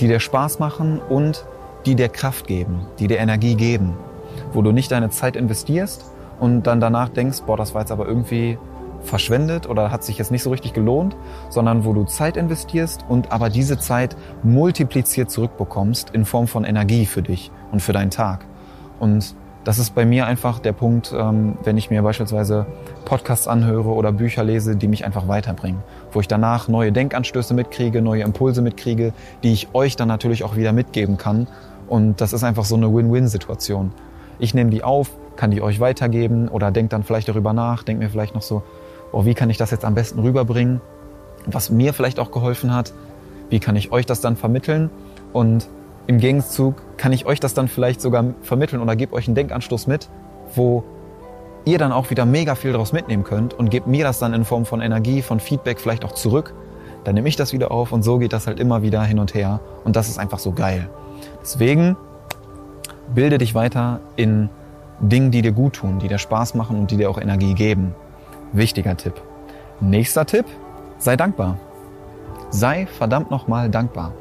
die 0.00 0.08
dir 0.08 0.20
Spaß 0.20 0.58
machen 0.58 1.00
und 1.00 1.44
die 1.86 1.94
dir 1.94 2.08
Kraft 2.08 2.46
geben, 2.46 2.86
die 2.98 3.06
dir 3.06 3.18
Energie 3.18 3.54
geben, 3.54 3.96
wo 4.52 4.62
du 4.62 4.72
nicht 4.72 4.90
deine 4.90 5.10
Zeit 5.10 5.36
investierst 5.36 6.04
und 6.40 6.64
dann 6.66 6.80
danach 6.80 7.08
denkst, 7.08 7.42
boah, 7.46 7.56
das 7.56 7.74
war 7.74 7.82
jetzt 7.82 7.92
aber 7.92 8.06
irgendwie 8.06 8.58
verschwendet 9.02 9.68
oder 9.68 9.90
hat 9.90 10.02
sich 10.02 10.18
jetzt 10.18 10.30
nicht 10.30 10.42
so 10.42 10.50
richtig 10.50 10.72
gelohnt, 10.72 11.14
sondern 11.50 11.84
wo 11.84 11.92
du 11.92 12.04
Zeit 12.04 12.36
investierst 12.36 13.04
und 13.08 13.32
aber 13.32 13.50
diese 13.50 13.78
Zeit 13.78 14.16
multipliziert 14.42 15.30
zurückbekommst 15.30 16.10
in 16.10 16.24
Form 16.24 16.46
von 16.46 16.64
Energie 16.64 17.06
für 17.06 17.22
dich 17.22 17.50
und 17.70 17.80
für 17.80 17.92
deinen 17.92 18.10
Tag. 18.10 18.46
Und 18.98 19.36
das 19.64 19.78
ist 19.78 19.94
bei 19.94 20.04
mir 20.04 20.26
einfach 20.26 20.58
der 20.58 20.72
Punkt, 20.72 21.12
ähm, 21.16 21.56
wenn 21.64 21.78
ich 21.78 21.90
mir 21.90 22.02
beispielsweise 22.02 22.66
Podcasts 23.06 23.48
anhöre 23.48 23.88
oder 23.88 24.12
Bücher 24.12 24.44
lese, 24.44 24.76
die 24.76 24.88
mich 24.88 25.04
einfach 25.04 25.26
weiterbringen. 25.26 25.82
Wo 26.12 26.20
ich 26.20 26.28
danach 26.28 26.68
neue 26.68 26.92
Denkanstöße 26.92 27.54
mitkriege, 27.54 28.02
neue 28.02 28.22
Impulse 28.22 28.60
mitkriege, 28.60 29.14
die 29.42 29.52
ich 29.52 29.74
euch 29.74 29.96
dann 29.96 30.08
natürlich 30.08 30.44
auch 30.44 30.56
wieder 30.56 30.72
mitgeben 30.72 31.16
kann. 31.16 31.48
Und 31.88 32.20
das 32.20 32.34
ist 32.34 32.44
einfach 32.44 32.64
so 32.64 32.76
eine 32.76 32.92
Win-Win-Situation. 32.94 33.92
Ich 34.38 34.54
nehme 34.54 34.70
die 34.70 34.84
auf, 34.84 35.10
kann 35.36 35.50
die 35.50 35.62
euch 35.62 35.80
weitergeben 35.80 36.48
oder 36.48 36.70
denkt 36.70 36.92
dann 36.92 37.02
vielleicht 37.02 37.28
darüber 37.28 37.52
nach, 37.52 37.82
denkt 37.82 38.02
mir 38.02 38.10
vielleicht 38.10 38.34
noch 38.34 38.42
so, 38.42 38.62
oh, 39.12 39.24
wie 39.24 39.34
kann 39.34 39.48
ich 39.48 39.56
das 39.56 39.70
jetzt 39.70 39.84
am 39.84 39.94
besten 39.94 40.18
rüberbringen? 40.18 40.80
Was 41.46 41.70
mir 41.70 41.94
vielleicht 41.94 42.18
auch 42.18 42.30
geholfen 42.30 42.74
hat, 42.74 42.92
wie 43.48 43.60
kann 43.60 43.76
ich 43.76 43.92
euch 43.92 44.06
das 44.06 44.20
dann 44.20 44.36
vermitteln? 44.36 44.90
Und 45.32 45.68
im 46.06 46.18
Gegenzug 46.18 46.82
kann 46.96 47.12
ich 47.12 47.26
euch 47.26 47.40
das 47.40 47.54
dann 47.54 47.68
vielleicht 47.68 48.00
sogar 48.00 48.24
vermitteln 48.42 48.82
oder 48.82 48.96
gebe 48.96 49.14
euch 49.14 49.26
einen 49.26 49.34
Denkanstoß 49.34 49.86
mit, 49.86 50.08
wo 50.54 50.84
ihr 51.64 51.78
dann 51.78 51.92
auch 51.92 52.10
wieder 52.10 52.26
mega 52.26 52.54
viel 52.54 52.72
daraus 52.72 52.92
mitnehmen 52.92 53.24
könnt 53.24 53.54
und 53.54 53.70
gebt 53.70 53.86
mir 53.86 54.04
das 54.04 54.18
dann 54.18 54.34
in 54.34 54.44
Form 54.44 54.66
von 54.66 54.80
Energie, 54.80 55.22
von 55.22 55.40
Feedback 55.40 55.80
vielleicht 55.80 56.04
auch 56.04 56.12
zurück. 56.12 56.54
Dann 57.04 57.14
nehme 57.14 57.28
ich 57.28 57.36
das 57.36 57.52
wieder 57.52 57.70
auf 57.70 57.92
und 57.92 58.02
so 58.02 58.18
geht 58.18 58.32
das 58.32 58.46
halt 58.46 58.60
immer 58.60 58.82
wieder 58.82 59.02
hin 59.02 59.18
und 59.18 59.34
her 59.34 59.60
und 59.84 59.96
das 59.96 60.08
ist 60.08 60.18
einfach 60.18 60.38
so 60.38 60.52
geil. 60.52 60.88
Deswegen 61.42 61.96
bilde 63.14 63.38
dich 63.38 63.54
weiter 63.54 64.00
in 64.16 64.50
Dingen, 65.00 65.30
die 65.30 65.42
dir 65.42 65.52
gut 65.52 65.74
tun, 65.74 65.98
die 65.98 66.08
dir 66.08 66.18
Spaß 66.18 66.54
machen 66.54 66.78
und 66.78 66.90
die 66.90 66.96
dir 66.96 67.10
auch 67.10 67.20
Energie 67.20 67.54
geben. 67.54 67.94
Wichtiger 68.52 68.96
Tipp. 68.96 69.14
Nächster 69.80 70.24
Tipp, 70.26 70.46
sei 70.98 71.16
dankbar. 71.16 71.58
Sei 72.50 72.86
verdammt 72.86 73.30
nochmal 73.30 73.68
dankbar. 73.70 74.12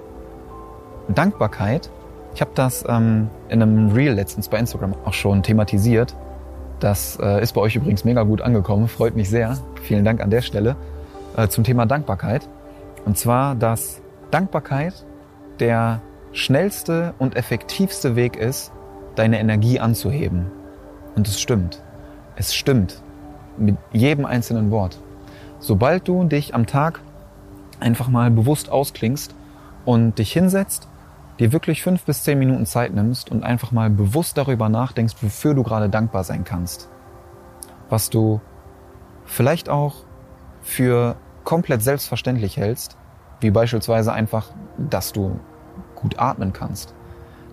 Dankbarkeit, 1.07 1.89
ich 2.35 2.41
habe 2.41 2.51
das 2.55 2.83
ähm, 2.87 3.29
in 3.49 3.61
einem 3.61 3.91
Reel 3.91 4.13
letztens 4.13 4.47
bei 4.47 4.57
Instagram 4.57 4.95
auch 5.05 5.13
schon 5.13 5.43
thematisiert. 5.43 6.15
Das 6.79 7.17
äh, 7.21 7.41
ist 7.41 7.53
bei 7.53 7.61
euch 7.61 7.75
übrigens 7.75 8.03
mega 8.05 8.23
gut 8.23 8.41
angekommen, 8.41 8.87
freut 8.87 9.15
mich 9.15 9.29
sehr. 9.29 9.57
Vielen 9.81 10.03
Dank 10.03 10.21
an 10.21 10.29
der 10.29 10.41
Stelle 10.41 10.75
äh, 11.37 11.47
zum 11.47 11.63
Thema 11.63 11.85
Dankbarkeit. 11.85 12.49
Und 13.05 13.17
zwar, 13.17 13.55
dass 13.55 14.01
Dankbarkeit 14.31 15.05
der 15.59 16.01
schnellste 16.31 17.13
und 17.19 17.35
effektivste 17.35 18.15
Weg 18.15 18.35
ist, 18.35 18.71
deine 19.15 19.39
Energie 19.39 19.79
anzuheben. 19.79 20.47
Und 21.15 21.27
es 21.27 21.39
stimmt. 21.39 21.83
Es 22.35 22.55
stimmt. 22.55 23.01
Mit 23.57 23.77
jedem 23.91 24.25
einzelnen 24.25 24.71
Wort. 24.71 24.99
Sobald 25.59 26.07
du 26.07 26.23
dich 26.23 26.55
am 26.55 26.65
Tag 26.65 26.99
einfach 27.79 28.07
mal 28.07 28.31
bewusst 28.31 28.71
ausklingst 28.71 29.35
und 29.85 30.17
dich 30.17 30.33
hinsetzt, 30.33 30.87
dir 31.39 31.51
wirklich 31.51 31.81
fünf 31.81 32.03
bis 32.03 32.23
zehn 32.23 32.39
Minuten 32.39 32.65
Zeit 32.65 32.93
nimmst 32.93 33.31
und 33.31 33.43
einfach 33.43 33.71
mal 33.71 33.89
bewusst 33.89 34.37
darüber 34.37 34.69
nachdenkst, 34.69 35.15
wofür 35.21 35.53
du 35.53 35.63
gerade 35.63 35.89
dankbar 35.89 36.23
sein 36.23 36.43
kannst. 36.43 36.89
Was 37.89 38.09
du 38.09 38.41
vielleicht 39.25 39.69
auch 39.69 40.03
für 40.61 41.15
komplett 41.43 41.81
selbstverständlich 41.81 42.57
hältst, 42.57 42.97
wie 43.41 43.51
beispielsweise 43.51 44.13
einfach, 44.13 44.51
dass 44.77 45.11
du 45.11 45.39
gut 45.95 46.19
atmen 46.19 46.53
kannst, 46.53 46.93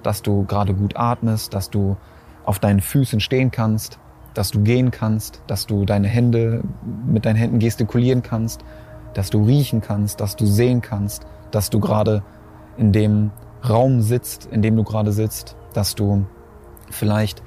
dass 0.02 0.22
du 0.22 0.44
gerade 0.44 0.74
gut 0.74 0.96
atmest, 0.96 1.54
dass 1.54 1.70
du 1.70 1.96
auf 2.44 2.58
deinen 2.58 2.80
Füßen 2.80 3.20
stehen 3.20 3.50
kannst, 3.50 3.98
dass 4.34 4.50
du 4.50 4.62
gehen 4.62 4.90
kannst, 4.90 5.42
dass 5.46 5.66
du 5.66 5.84
deine 5.84 6.08
Hände 6.08 6.62
mit 7.06 7.26
deinen 7.26 7.36
Händen 7.36 7.58
gestikulieren 7.58 8.22
kannst, 8.22 8.64
dass 9.14 9.30
du 9.30 9.44
riechen 9.44 9.80
kannst, 9.80 10.20
dass 10.20 10.36
du 10.36 10.46
sehen 10.46 10.80
kannst, 10.80 11.26
dass 11.50 11.70
du 11.70 11.80
gerade 11.80 12.22
in 12.76 12.92
dem 12.92 13.32
Raum 13.68 14.02
sitzt, 14.02 14.46
in 14.50 14.62
dem 14.62 14.76
du 14.76 14.84
gerade 14.84 15.12
sitzt, 15.12 15.56
dass 15.74 15.94
du 15.94 16.24
vielleicht 16.90 17.42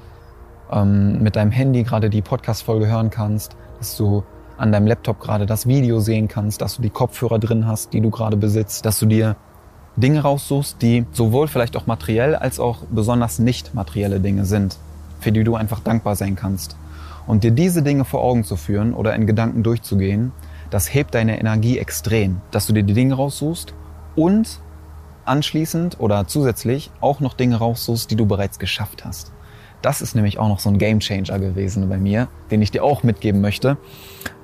ähm, 0.72 1.22
mit 1.22 1.36
deinem 1.36 1.52
Handy 1.52 1.84
gerade 1.84 2.10
die 2.10 2.22
Podcast-Folge 2.22 2.88
hören 2.88 3.10
kannst, 3.10 3.56
dass 3.80 3.98
du 3.98 4.24
an 4.58 4.72
deinem 4.72 4.88
Laptop 4.88 5.20
gerade 5.20 5.46
das 5.46 5.68
Video 5.68 6.00
sehen 6.00 6.28
kannst, 6.28 6.62
dass 6.62 6.76
du 6.76 6.82
die 6.82 6.90
Kopfhörer 6.90 7.40
drin 7.40 7.68
hast, 7.68 7.94
die 7.94 8.02
du 8.02 8.10
gerade 8.10 8.38
besitzt, 8.38 8.86
dass 8.86 9.00
du 9.00 9.06
dir 9.06 9.36
Dinge 9.96 10.22
raussuchst, 10.22 10.82
die 10.82 11.06
sowohl 11.12 11.48
vielleicht 11.48 11.76
auch 11.78 11.86
materiell 11.86 12.36
als 12.36 12.60
auch 12.60 12.80
besonders 12.90 13.40
nicht 13.40 13.74
materielle 13.76 14.20
Dinge 14.20 14.46
sind, 14.46 14.78
für 15.20 15.32
die 15.32 15.44
du 15.44 15.56
einfach 15.56 15.80
dankbar 15.80 16.16
sein 16.16 16.36
kannst. 16.36 16.76
Und 17.28 17.44
dir 17.44 17.52
diese 17.52 17.84
Dinge 17.84 18.06
vor 18.06 18.22
Augen 18.22 18.44
zu 18.44 18.56
führen 18.56 18.94
oder 18.94 19.16
in 19.16 19.28
Gedanken 19.28 19.64
durchzugehen, 19.64 20.32
das 20.70 20.94
hebt 20.94 21.14
deine 21.14 21.40
Energie 21.40 21.78
extrem, 21.78 22.42
dass 22.52 22.66
du 22.66 22.74
dir 22.74 22.84
die 22.84 22.94
Dinge 22.94 23.14
raussuchst 23.14 23.74
und 24.16 24.60
anschließend 25.26 26.00
oder 26.00 26.28
zusätzlich 26.28 26.92
auch 27.02 27.20
noch 27.20 27.34
Dinge 27.34 27.58
raussuchst, 27.58 28.10
die 28.12 28.16
du 28.16 28.26
bereits 28.26 28.60
geschafft 28.60 29.06
hast. 29.06 29.32
Das 29.82 30.02
ist 30.02 30.16
nämlich 30.16 30.40
auch 30.40 30.48
noch 30.48 30.60
so 30.60 30.70
ein 30.70 30.78
Gamechanger 30.78 31.40
gewesen 31.40 31.90
bei 31.90 31.98
mir, 31.98 32.30
den 32.52 32.62
ich 32.62 32.72
dir 32.72 32.84
auch 32.84 33.04
mitgeben 33.04 33.42
möchte, 33.42 33.78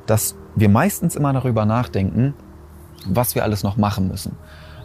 dass 0.05 0.35
wir 0.55 0.69
meistens 0.69 1.15
immer 1.15 1.31
darüber 1.31 1.65
nachdenken, 1.65 2.33
was 3.05 3.35
wir 3.35 3.43
alles 3.43 3.63
noch 3.63 3.77
machen 3.77 4.09
müssen, 4.09 4.35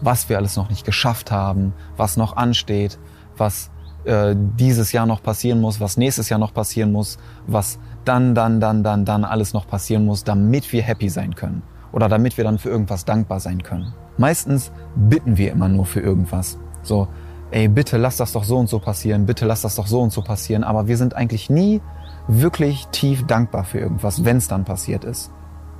was 0.00 0.28
wir 0.28 0.36
alles 0.36 0.56
noch 0.56 0.70
nicht 0.70 0.84
geschafft 0.84 1.32
haben, 1.32 1.72
was 1.96 2.16
noch 2.16 2.36
ansteht, 2.36 2.98
was 3.36 3.70
äh, 4.04 4.36
dieses 4.36 4.92
Jahr 4.92 5.06
noch 5.06 5.22
passieren 5.22 5.60
muss, 5.60 5.80
was 5.80 5.96
nächstes 5.96 6.28
Jahr 6.28 6.38
noch 6.38 6.54
passieren 6.54 6.92
muss, 6.92 7.18
was 7.46 7.78
dann, 8.04 8.34
dann, 8.34 8.60
dann, 8.60 8.84
dann, 8.84 9.04
dann 9.04 9.24
alles 9.24 9.54
noch 9.54 9.66
passieren 9.66 10.04
muss, 10.04 10.24
damit 10.24 10.72
wir 10.72 10.82
happy 10.82 11.08
sein 11.08 11.34
können 11.34 11.62
oder 11.90 12.08
damit 12.08 12.36
wir 12.36 12.44
dann 12.44 12.58
für 12.58 12.68
irgendwas 12.68 13.04
dankbar 13.04 13.40
sein 13.40 13.62
können. 13.62 13.94
Meistens 14.16 14.70
bitten 14.94 15.36
wir 15.36 15.52
immer 15.52 15.68
nur 15.68 15.86
für 15.86 16.00
irgendwas. 16.00 16.58
So, 16.82 17.08
ey, 17.50 17.68
bitte 17.68 17.96
lass 17.96 18.16
das 18.16 18.32
doch 18.32 18.44
so 18.44 18.58
und 18.58 18.68
so 18.68 18.78
passieren, 18.78 19.26
bitte 19.26 19.46
lass 19.46 19.62
das 19.62 19.76
doch 19.76 19.86
so 19.86 20.00
und 20.00 20.12
so 20.12 20.22
passieren, 20.22 20.64
aber 20.64 20.86
wir 20.86 20.96
sind 20.96 21.14
eigentlich 21.14 21.50
nie 21.50 21.80
wirklich 22.28 22.86
tief 22.88 23.26
dankbar 23.26 23.64
für 23.64 23.78
irgendwas, 23.78 24.24
wenn 24.24 24.38
es 24.38 24.48
dann 24.48 24.64
passiert 24.64 25.04
ist. 25.04 25.30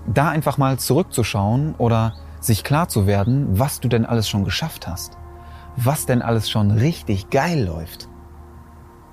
Da 0.06 0.28
einfach 0.28 0.58
mal 0.58 0.78
zurückzuschauen 0.78 1.74
oder 1.78 2.14
sich 2.40 2.62
klar 2.64 2.88
zu 2.88 3.06
werden, 3.06 3.58
was 3.58 3.80
du 3.80 3.88
denn 3.88 4.04
alles 4.04 4.28
schon 4.28 4.44
geschafft 4.44 4.86
hast, 4.86 5.16
was 5.76 6.06
denn 6.06 6.22
alles 6.22 6.50
schon 6.50 6.70
richtig 6.70 7.30
geil 7.30 7.64
läuft. 7.64 8.08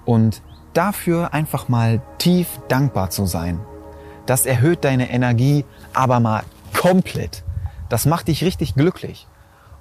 Und 0.05 0.41
dafür 0.73 1.33
einfach 1.33 1.69
mal 1.69 2.01
tief 2.17 2.47
dankbar 2.67 3.09
zu 3.09 3.25
sein. 3.25 3.59
Das 4.25 4.45
erhöht 4.45 4.83
deine 4.83 5.09
Energie 5.09 5.65
aber 5.93 6.19
mal 6.19 6.43
komplett. 6.77 7.43
Das 7.91 8.05
macht 8.05 8.29
dich 8.29 8.45
richtig 8.45 8.75
glücklich. 8.75 9.27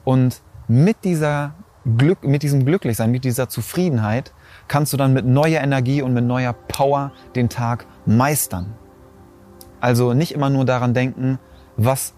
Und 0.03 0.41
mit 0.67 1.05
dieser 1.05 1.55
Glück, 1.97 2.25
mit 2.25 2.43
diesem 2.43 2.67
Glücklichsein, 2.67 3.13
mit 3.13 3.23
dieser 3.23 3.49
Zufriedenheit 3.49 4.33
kannst 4.67 4.93
du 4.93 4.97
dann 4.97 5.13
mit 5.13 5.27
neuer 5.27 5.63
Energie 5.63 6.03
und 6.03 6.13
mit 6.13 6.25
neuer 6.25 6.53
Power 6.53 7.13
den 7.37 7.49
Tag 7.49 7.87
meistern. 8.07 8.75
Also 9.81 10.13
nicht 10.13 10.33
immer 10.33 10.51
nur 10.51 10.65
daran 10.65 10.93
denken, 10.93 11.39
was 11.77 12.13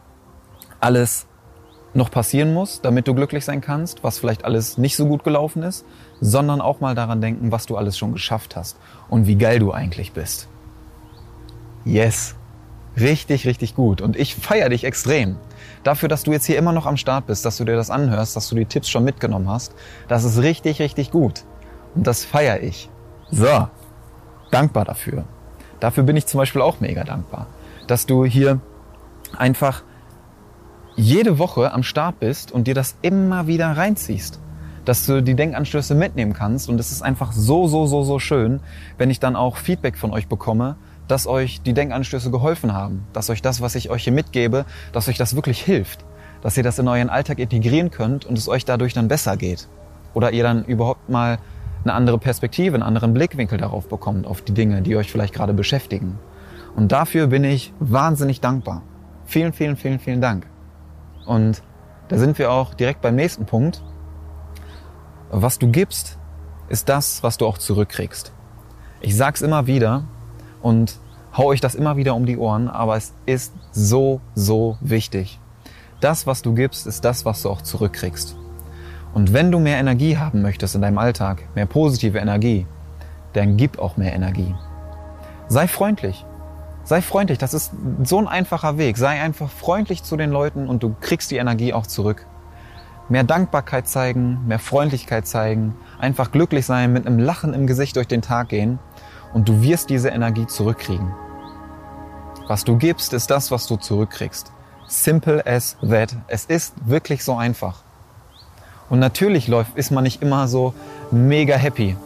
alles 0.80 1.26
noch 1.92 2.10
passieren 2.10 2.54
muss, 2.54 2.80
damit 2.80 3.06
du 3.06 3.14
glücklich 3.14 3.44
sein 3.44 3.60
kannst, 3.60 4.02
was 4.02 4.18
vielleicht 4.18 4.46
alles 4.46 4.78
nicht 4.78 4.96
so 4.96 5.04
gut 5.04 5.24
gelaufen 5.24 5.62
ist, 5.62 5.84
sondern 6.22 6.62
auch 6.62 6.80
mal 6.80 6.94
daran 6.94 7.20
denken, 7.20 7.52
was 7.52 7.66
du 7.66 7.76
alles 7.76 7.98
schon 7.98 8.14
geschafft 8.14 8.56
hast 8.56 8.78
und 9.10 9.26
wie 9.26 9.36
geil 9.36 9.58
du 9.58 9.72
eigentlich 9.72 10.12
bist. 10.12 10.48
Yes. 11.84 12.34
Richtig, 12.98 13.46
richtig 13.46 13.74
gut. 13.74 14.00
Und 14.00 14.16
ich 14.16 14.34
feiere 14.34 14.70
dich 14.70 14.84
extrem. 14.84 15.36
Dafür, 15.82 16.08
dass 16.08 16.22
du 16.22 16.32
jetzt 16.32 16.46
hier 16.46 16.58
immer 16.58 16.72
noch 16.72 16.86
am 16.86 16.96
Start 16.96 17.26
bist, 17.26 17.44
dass 17.44 17.56
du 17.56 17.64
dir 17.64 17.76
das 17.76 17.90
anhörst, 17.90 18.36
dass 18.36 18.48
du 18.48 18.54
die 18.54 18.66
Tipps 18.66 18.88
schon 18.88 19.04
mitgenommen 19.04 19.48
hast. 19.48 19.74
Das 20.08 20.24
ist 20.24 20.38
richtig, 20.38 20.80
richtig 20.80 21.10
gut. 21.10 21.44
Und 21.94 22.06
das 22.06 22.24
feiere 22.24 22.62
ich. 22.62 22.88
So. 23.30 23.68
Dankbar 24.50 24.84
dafür. 24.84 25.24
Dafür 25.80 26.04
bin 26.04 26.16
ich 26.16 26.26
zum 26.26 26.38
Beispiel 26.38 26.62
auch 26.62 26.80
mega 26.80 27.04
dankbar. 27.04 27.46
Dass 27.86 28.06
du 28.06 28.24
hier 28.24 28.60
einfach 29.36 29.82
jede 30.94 31.38
Woche 31.38 31.72
am 31.72 31.82
Start 31.82 32.20
bist 32.20 32.52
und 32.52 32.66
dir 32.66 32.74
das 32.74 32.96
immer 33.02 33.46
wieder 33.46 33.76
reinziehst. 33.76 34.40
Dass 34.84 35.06
du 35.06 35.22
die 35.22 35.34
Denkanstöße 35.34 35.94
mitnehmen 35.94 36.34
kannst. 36.34 36.68
Und 36.68 36.78
es 36.78 36.92
ist 36.92 37.02
einfach 37.02 37.32
so, 37.32 37.66
so, 37.66 37.86
so, 37.86 38.02
so 38.04 38.18
schön, 38.18 38.60
wenn 38.98 39.10
ich 39.10 39.20
dann 39.20 39.36
auch 39.36 39.56
Feedback 39.56 39.96
von 39.96 40.12
euch 40.12 40.28
bekomme, 40.28 40.76
dass 41.12 41.26
euch 41.26 41.60
die 41.60 41.74
Denkanstöße 41.74 42.30
geholfen 42.30 42.72
haben, 42.72 43.06
dass 43.12 43.28
euch 43.28 43.42
das, 43.42 43.60
was 43.60 43.74
ich 43.74 43.90
euch 43.90 44.04
hier 44.04 44.14
mitgebe, 44.14 44.64
dass 44.94 45.10
euch 45.10 45.18
das 45.18 45.36
wirklich 45.36 45.60
hilft, 45.60 46.06
dass 46.40 46.56
ihr 46.56 46.62
das 46.62 46.78
in 46.78 46.88
euren 46.88 47.10
Alltag 47.10 47.38
integrieren 47.38 47.90
könnt 47.90 48.24
und 48.24 48.38
es 48.38 48.48
euch 48.48 48.64
dadurch 48.64 48.94
dann 48.94 49.08
besser 49.08 49.36
geht. 49.36 49.68
Oder 50.14 50.32
ihr 50.32 50.42
dann 50.42 50.64
überhaupt 50.64 51.10
mal 51.10 51.38
eine 51.84 51.92
andere 51.92 52.16
Perspektive, 52.16 52.76
einen 52.76 52.82
anderen 52.82 53.12
Blickwinkel 53.12 53.58
darauf 53.58 53.88
bekommt, 53.90 54.26
auf 54.26 54.40
die 54.40 54.54
Dinge, 54.54 54.80
die 54.80 54.96
euch 54.96 55.12
vielleicht 55.12 55.34
gerade 55.34 55.52
beschäftigen. 55.52 56.18
Und 56.76 56.92
dafür 56.92 57.26
bin 57.26 57.44
ich 57.44 57.74
wahnsinnig 57.78 58.40
dankbar. 58.40 58.80
Vielen, 59.26 59.52
vielen, 59.52 59.76
vielen, 59.76 59.98
vielen 59.98 60.22
Dank. 60.22 60.46
Und 61.26 61.62
da 62.08 62.16
sind 62.16 62.38
wir 62.38 62.50
auch 62.50 62.72
direkt 62.72 63.02
beim 63.02 63.16
nächsten 63.16 63.44
Punkt. 63.44 63.82
Was 65.30 65.58
du 65.58 65.68
gibst, 65.68 66.16
ist 66.70 66.88
das, 66.88 67.22
was 67.22 67.36
du 67.36 67.46
auch 67.46 67.58
zurückkriegst. 67.58 68.32
Ich 69.02 69.14
sag's 69.14 69.42
immer 69.42 69.66
wieder 69.66 70.04
und 70.62 71.01
hau 71.36 71.46
euch 71.46 71.60
das 71.60 71.74
immer 71.74 71.96
wieder 71.96 72.14
um 72.14 72.26
die 72.26 72.36
Ohren, 72.36 72.68
aber 72.68 72.96
es 72.96 73.14
ist 73.26 73.52
so, 73.72 74.20
so 74.34 74.76
wichtig. 74.80 75.38
Das, 76.00 76.26
was 76.26 76.42
du 76.42 76.54
gibst, 76.54 76.86
ist 76.86 77.04
das, 77.04 77.24
was 77.24 77.42
du 77.42 77.50
auch 77.50 77.62
zurückkriegst. 77.62 78.36
Und 79.14 79.32
wenn 79.32 79.52
du 79.52 79.58
mehr 79.58 79.78
Energie 79.78 80.16
haben 80.16 80.42
möchtest 80.42 80.74
in 80.74 80.82
deinem 80.82 80.98
Alltag, 80.98 81.42
mehr 81.54 81.66
positive 81.66 82.18
Energie, 82.18 82.66
dann 83.34 83.56
gib 83.56 83.78
auch 83.78 83.96
mehr 83.96 84.12
Energie. 84.14 84.54
Sei 85.48 85.68
freundlich. 85.68 86.24
Sei 86.84 87.00
freundlich, 87.00 87.38
das 87.38 87.54
ist 87.54 87.72
so 88.02 88.18
ein 88.18 88.26
einfacher 88.26 88.78
Weg. 88.78 88.96
Sei 88.96 89.20
einfach 89.20 89.48
freundlich 89.48 90.02
zu 90.02 90.16
den 90.16 90.30
Leuten 90.30 90.68
und 90.68 90.82
du 90.82 90.96
kriegst 91.00 91.30
die 91.30 91.36
Energie 91.36 91.72
auch 91.72 91.86
zurück. 91.86 92.26
Mehr 93.08 93.24
Dankbarkeit 93.24 93.86
zeigen, 93.86 94.40
mehr 94.46 94.58
Freundlichkeit 94.58 95.26
zeigen, 95.26 95.76
einfach 96.00 96.32
glücklich 96.32 96.66
sein, 96.66 96.92
mit 96.92 97.06
einem 97.06 97.18
Lachen 97.18 97.54
im 97.54 97.66
Gesicht 97.66 97.96
durch 97.96 98.08
den 98.08 98.22
Tag 98.22 98.48
gehen 98.48 98.78
und 99.32 99.48
du 99.48 99.62
wirst 99.62 99.90
diese 99.90 100.08
Energie 100.08 100.46
zurückkriegen. 100.46 101.12
Was 102.48 102.64
du 102.64 102.76
gibst, 102.76 103.12
ist 103.12 103.30
das, 103.30 103.50
was 103.50 103.66
du 103.66 103.76
zurückkriegst. 103.76 104.50
Simple 104.88 105.46
as 105.46 105.76
that. 105.88 106.16
Es 106.26 106.44
ist 106.44 106.74
wirklich 106.84 107.24
so 107.24 107.36
einfach. 107.36 107.82
Und 108.90 108.98
natürlich 108.98 109.46
läuft, 109.46 109.76
ist 109.76 109.90
man 109.90 110.04
nicht 110.04 110.22
immer 110.22 110.48
so 110.48 110.74
mega 111.10 111.54
happy. 111.54 111.96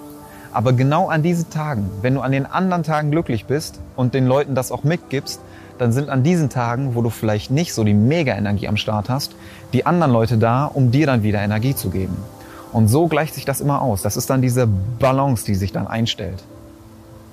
Aber 0.52 0.72
genau 0.72 1.08
an 1.08 1.22
diesen 1.22 1.50
Tagen, 1.50 1.90
wenn 2.02 2.14
du 2.14 2.20
an 2.20 2.32
den 2.32 2.46
anderen 2.46 2.82
Tagen 2.82 3.10
glücklich 3.10 3.46
bist 3.46 3.80
und 3.96 4.14
den 4.14 4.26
Leuten 4.26 4.54
das 4.54 4.70
auch 4.72 4.84
mitgibst, 4.84 5.40
dann 5.78 5.92
sind 5.92 6.10
an 6.10 6.22
diesen 6.22 6.48
Tagen, 6.48 6.94
wo 6.94 7.02
du 7.02 7.10
vielleicht 7.10 7.50
nicht 7.50 7.74
so 7.74 7.82
die 7.82 7.94
Mega-Energie 7.94 8.68
am 8.68 8.76
Start 8.76 9.08
hast, 9.08 9.34
die 9.72 9.84
anderen 9.84 10.12
Leute 10.12 10.38
da, 10.38 10.66
um 10.66 10.90
dir 10.90 11.06
dann 11.06 11.22
wieder 11.22 11.40
Energie 11.40 11.74
zu 11.74 11.90
geben. 11.90 12.16
Und 12.72 12.88
so 12.88 13.06
gleicht 13.08 13.34
sich 13.34 13.44
das 13.46 13.60
immer 13.60 13.80
aus. 13.80 14.02
Das 14.02 14.16
ist 14.16 14.28
dann 14.28 14.42
diese 14.42 14.66
Balance, 14.66 15.44
die 15.44 15.54
sich 15.54 15.72
dann 15.72 15.86
einstellt. 15.86 16.42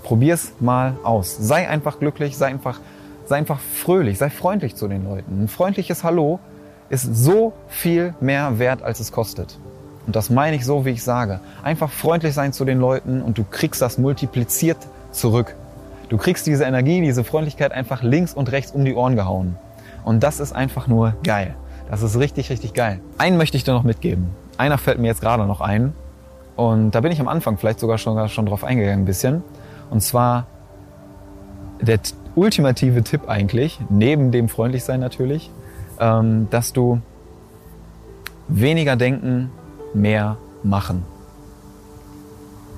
Probier's 0.04 0.52
mal 0.60 0.96
aus. 1.04 1.38
Sei 1.40 1.68
einfach 1.68 2.00
glücklich, 2.00 2.38
sei 2.38 2.48
einfach, 2.48 2.80
sei 3.26 3.38
einfach 3.38 3.60
fröhlich, 3.60 4.18
sei 4.18 4.30
freundlich 4.30 4.76
zu 4.76 4.88
den 4.88 5.04
Leuten. 5.06 5.44
Ein 5.44 5.48
freundliches 5.48 6.04
Hallo 6.04 6.40
ist 6.90 7.04
so 7.16 7.54
viel 7.68 8.14
mehr 8.20 8.60
wert, 8.60 8.84
als 8.84 9.00
es 9.00 9.12
kostet. 9.12 9.58
Und 10.06 10.16
das 10.16 10.30
meine 10.30 10.56
ich 10.56 10.66
so, 10.66 10.86
wie 10.86 10.92
ich 10.92 11.04
sage. 11.04 11.40
Einfach 11.64 11.90
freundlich 11.90 12.34
sein 12.34 12.54
zu 12.54 12.66
den 12.66 12.80
Leuten 12.80 13.22
und 13.22 13.38
du 13.38 13.46
kriegst 13.50 13.82
das 13.82 13.98
multipliziert 13.98 14.78
zurück. 15.12 15.56
Du 16.10 16.18
kriegst 16.18 16.46
diese 16.46 16.66
Energie, 16.66 17.02
diese 17.02 17.24
Freundlichkeit 17.24 17.72
einfach 17.72 18.04
links 18.04 18.34
und 18.34 18.52
rechts 18.52 18.72
um 18.72 18.84
die 18.86 18.94
Ohren 18.94 19.16
gehauen. 19.16 19.56
Und 20.04 20.22
das 20.22 20.40
ist 20.40 20.54
einfach 20.54 20.88
nur 20.88 21.16
geil. 21.24 21.56
Das 21.90 22.02
ist 22.02 22.20
richtig, 22.20 22.50
richtig 22.50 22.74
geil. 22.74 23.00
Einen 23.18 23.38
möchte 23.38 23.58
ich 23.58 23.64
dir 23.64 23.74
noch 23.74 23.84
mitgeben. 23.84 24.30
Einer 24.58 24.78
fällt 24.78 25.00
mir 25.00 25.08
jetzt 25.08 25.22
gerade 25.22 25.46
noch 25.46 25.62
ein. 25.62 25.94
Und 26.56 26.92
da 26.92 27.02
bin 27.02 27.12
ich 27.12 27.20
am 27.20 27.28
Anfang 27.28 27.58
vielleicht 27.58 27.80
sogar 27.80 27.98
schon, 27.98 28.30
schon 28.30 28.46
drauf 28.46 28.64
eingegangen 28.64 29.04
ein 29.04 29.06
bisschen. 29.06 29.44
Und 29.90 30.02
zwar 30.02 30.46
der 31.82 32.00
ultimative 32.36 33.04
Tipp 33.04 33.28
eigentlich, 33.28 33.80
neben 33.90 34.32
dem 34.32 34.50
Freundlichsein 34.50 35.00
natürlich, 35.00 35.52
ähm, 36.00 36.48
dass 36.50 36.74
du 36.74 37.02
weniger 38.48 38.96
denken, 38.96 39.52
mehr 39.94 40.38
machen. 40.64 41.04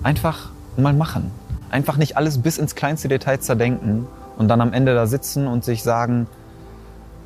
Einfach 0.04 0.50
mal 0.78 0.94
machen. 0.94 1.32
Einfach 1.72 1.98
nicht 1.98 2.18
alles 2.18 2.38
bis 2.42 2.58
ins 2.58 2.76
kleinste 2.76 3.08
Detail 3.08 3.40
zerdenken 3.40 4.08
und 4.38 4.48
dann 4.48 4.62
am 4.62 4.74
Ende 4.74 4.94
da 4.94 5.08
sitzen 5.08 5.48
und 5.48 5.64
sich 5.64 5.84
sagen, 5.84 6.28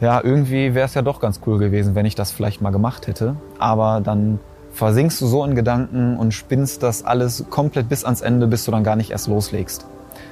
ja, 0.01 0.23
irgendwie 0.23 0.73
wäre 0.75 0.85
es 0.85 0.93
ja 0.93 1.01
doch 1.01 1.19
ganz 1.19 1.41
cool 1.45 1.57
gewesen, 1.57 1.93
wenn 1.93 2.05
ich 2.05 2.15
das 2.15 2.31
vielleicht 2.31 2.61
mal 2.61 2.69
gemacht 2.69 3.07
hätte. 3.07 3.35
Aber 3.57 3.99
dann 4.01 4.39
versinkst 4.71 5.19
du 5.19 5.27
so 5.27 5.43
in 5.43 5.55
Gedanken 5.55 6.17
und 6.17 6.33
spinnst 6.33 6.83
das 6.83 7.03
alles 7.03 7.45
komplett 7.49 7.89
bis 7.89 8.05
ans 8.05 8.21
Ende, 8.21 8.47
bis 8.47 8.63
du 8.63 8.71
dann 8.71 8.83
gar 8.83 8.95
nicht 8.95 9.11
erst 9.11 9.27
loslegst. 9.27 9.85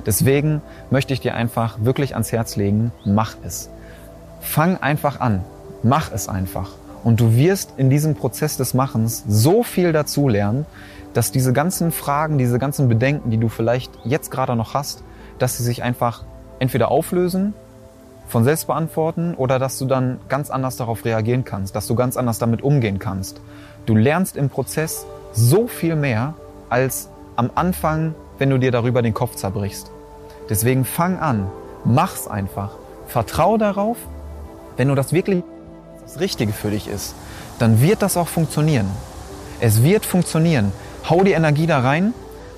Deswegen 0.07 0.61
möchte 0.89 1.13
ich 1.13 1.19
dir 1.19 1.35
einfach 1.35 1.77
wirklich 1.81 2.13
ans 2.13 2.31
Herz 2.31 2.55
legen, 2.55 2.91
mach 3.05 3.35
es. 3.43 3.69
Fang 4.39 4.77
einfach 4.77 5.19
an. 5.19 5.43
Mach 5.83 6.11
es 6.11 6.29
einfach. 6.29 6.71
Und 7.03 7.19
du 7.19 7.35
wirst 7.35 7.73
in 7.77 7.89
diesem 7.89 8.15
Prozess 8.15 8.57
des 8.57 8.73
Machens 8.73 9.23
so 9.27 9.63
viel 9.63 9.91
dazu 9.91 10.29
lernen, 10.29 10.65
dass 11.13 11.31
diese 11.31 11.51
ganzen 11.51 11.91
Fragen, 11.91 12.37
diese 12.37 12.57
ganzen 12.57 12.87
Bedenken, 12.87 13.31
die 13.31 13.37
du 13.37 13.49
vielleicht 13.49 13.91
jetzt 14.05 14.31
gerade 14.31 14.55
noch 14.55 14.73
hast, 14.73 15.03
dass 15.39 15.57
sie 15.57 15.63
sich 15.63 15.83
einfach 15.83 16.23
entweder 16.59 16.89
auflösen, 16.89 17.53
von 18.27 18.43
selbst 18.43 18.67
beantworten 18.67 19.35
oder 19.35 19.59
dass 19.59 19.77
du 19.77 19.85
dann 19.85 20.19
ganz 20.29 20.49
anders 20.49 20.77
darauf 20.77 21.03
reagieren 21.05 21.43
kannst, 21.43 21.75
dass 21.75 21.85
du 21.87 21.95
ganz 21.95 22.17
anders 22.17 22.39
damit 22.39 22.61
umgehen 22.61 22.99
kannst. 22.99 23.41
Du 23.85 23.95
lernst 23.95 24.37
im 24.37 24.49
Prozess 24.49 25.05
so 25.33 25.67
viel 25.67 25.95
mehr 25.95 26.33
als 26.69 27.09
am 27.35 27.51
Anfang, 27.55 28.15
wenn 28.37 28.49
du 28.49 28.57
dir 28.57 28.71
darüber 28.71 29.01
den 29.01 29.13
Kopf 29.13 29.35
zerbrichst. 29.35 29.91
Deswegen 30.49 30.85
fang 30.85 31.19
an, 31.19 31.49
mach's 31.83 32.27
einfach. 32.27 32.71
Vertrau 33.07 33.57
darauf, 33.57 33.97
wenn 34.75 34.87
du 34.87 34.95
das 34.95 35.13
wirklich 35.13 35.43
das 36.03 36.19
Richtige 36.19 36.53
für 36.53 36.69
dich 36.69 36.87
ist, 36.87 37.15
dann 37.59 37.81
wird 37.81 38.01
das 38.01 38.17
auch 38.17 38.27
funktionieren. 38.27 38.89
Es 39.59 39.83
wird 39.83 40.05
funktionieren. 40.05 40.71
Hau 41.09 41.23
die 41.23 41.31
Energie 41.31 41.67
da 41.67 41.79
rein, 41.79 42.13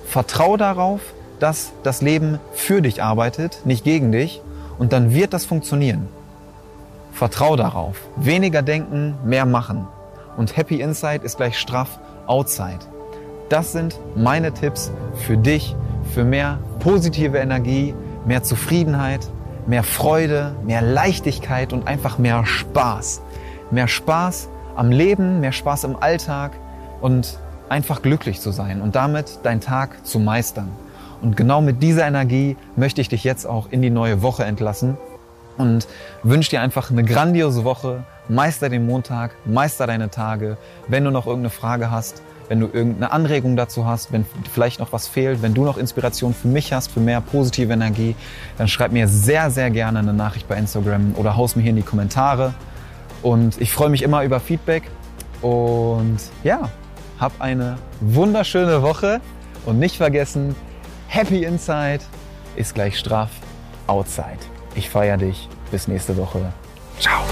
vertrau 0.06 0.56
darauf, 0.56 1.00
dass 1.38 1.72
das 1.82 2.02
Leben 2.02 2.38
für 2.52 2.82
dich 2.82 3.02
arbeitet, 3.02 3.62
nicht 3.64 3.84
gegen 3.84 4.12
dich, 4.12 4.42
und 4.78 4.92
dann 4.92 5.12
wird 5.14 5.32
das 5.32 5.44
funktionieren. 5.44 6.08
Vertrau 7.12 7.56
darauf. 7.56 7.96
Weniger 8.16 8.62
denken, 8.62 9.16
mehr 9.24 9.46
machen. 9.46 9.86
Und 10.36 10.56
Happy 10.56 10.80
Inside 10.80 11.24
ist 11.24 11.36
gleich 11.36 11.58
straff 11.58 11.98
Outside. 12.26 12.78
Das 13.48 13.72
sind 13.72 13.98
meine 14.14 14.52
Tipps 14.52 14.92
für 15.26 15.36
dich, 15.36 15.74
für 16.10 16.24
mehr 16.24 16.58
positive 16.80 17.38
Energie, 17.38 17.94
mehr 18.26 18.42
Zufriedenheit, 18.42 19.28
mehr 19.66 19.82
Freude, 19.82 20.54
mehr 20.64 20.82
Leichtigkeit 20.82 21.72
und 21.72 21.86
einfach 21.86 22.18
mehr 22.18 22.44
Spaß 22.44 23.22
mehr 23.70 23.88
Spaß 23.88 24.48
am 24.76 24.90
Leben, 24.90 25.40
mehr 25.40 25.52
Spaß 25.52 25.84
im 25.84 25.96
Alltag 25.96 26.52
und 27.00 27.38
einfach 27.68 28.02
glücklich 28.02 28.40
zu 28.40 28.50
sein 28.50 28.82
und 28.82 28.96
damit 28.96 29.40
deinen 29.44 29.60
Tag 29.60 30.04
zu 30.06 30.18
meistern. 30.18 30.70
Und 31.22 31.36
genau 31.36 31.60
mit 31.60 31.82
dieser 31.82 32.06
Energie 32.06 32.56
möchte 32.76 33.00
ich 33.00 33.08
dich 33.08 33.24
jetzt 33.24 33.46
auch 33.46 33.68
in 33.70 33.82
die 33.82 33.90
neue 33.90 34.22
Woche 34.22 34.44
entlassen 34.44 34.96
und 35.58 35.86
wünsche 36.22 36.50
dir 36.50 36.62
einfach 36.62 36.90
eine 36.90 37.04
grandiose 37.04 37.64
Woche. 37.64 38.04
Meister 38.28 38.68
den 38.68 38.86
Montag, 38.86 39.32
meister 39.44 39.86
deine 39.86 40.08
Tage. 40.08 40.56
Wenn 40.88 41.04
du 41.04 41.10
noch 41.10 41.26
irgendeine 41.26 41.50
Frage 41.50 41.90
hast, 41.90 42.22
wenn 42.50 42.58
du 42.58 42.66
irgendeine 42.66 43.12
Anregung 43.12 43.54
dazu 43.54 43.86
hast, 43.86 44.12
wenn 44.12 44.26
vielleicht 44.52 44.80
noch 44.80 44.92
was 44.92 45.06
fehlt, 45.06 45.40
wenn 45.40 45.54
du 45.54 45.64
noch 45.64 45.78
Inspiration 45.78 46.34
für 46.34 46.48
mich 46.48 46.72
hast, 46.72 46.90
für 46.90 46.98
mehr 46.98 47.20
positive 47.20 47.72
Energie, 47.72 48.16
dann 48.58 48.66
schreib 48.66 48.90
mir 48.90 49.06
sehr, 49.06 49.52
sehr 49.52 49.70
gerne 49.70 50.00
eine 50.00 50.12
Nachricht 50.12 50.48
bei 50.48 50.56
Instagram 50.56 51.14
oder 51.14 51.36
haus 51.36 51.54
mir 51.54 51.62
hier 51.62 51.70
in 51.70 51.76
die 51.76 51.82
Kommentare. 51.82 52.52
Und 53.22 53.60
ich 53.60 53.70
freue 53.70 53.88
mich 53.88 54.02
immer 54.02 54.24
über 54.24 54.40
Feedback. 54.40 54.82
Und 55.42 56.18
ja, 56.42 56.68
hab 57.20 57.40
eine 57.40 57.76
wunderschöne 58.00 58.82
Woche. 58.82 59.20
Und 59.64 59.78
nicht 59.78 59.96
vergessen, 59.96 60.56
Happy 61.06 61.44
Inside 61.44 62.00
ist 62.56 62.74
gleich 62.74 62.98
straff 62.98 63.30
Outside. 63.86 64.40
Ich 64.74 64.90
feiere 64.90 65.18
dich. 65.18 65.48
Bis 65.70 65.86
nächste 65.86 66.16
Woche. 66.16 66.52
Ciao. 66.98 67.22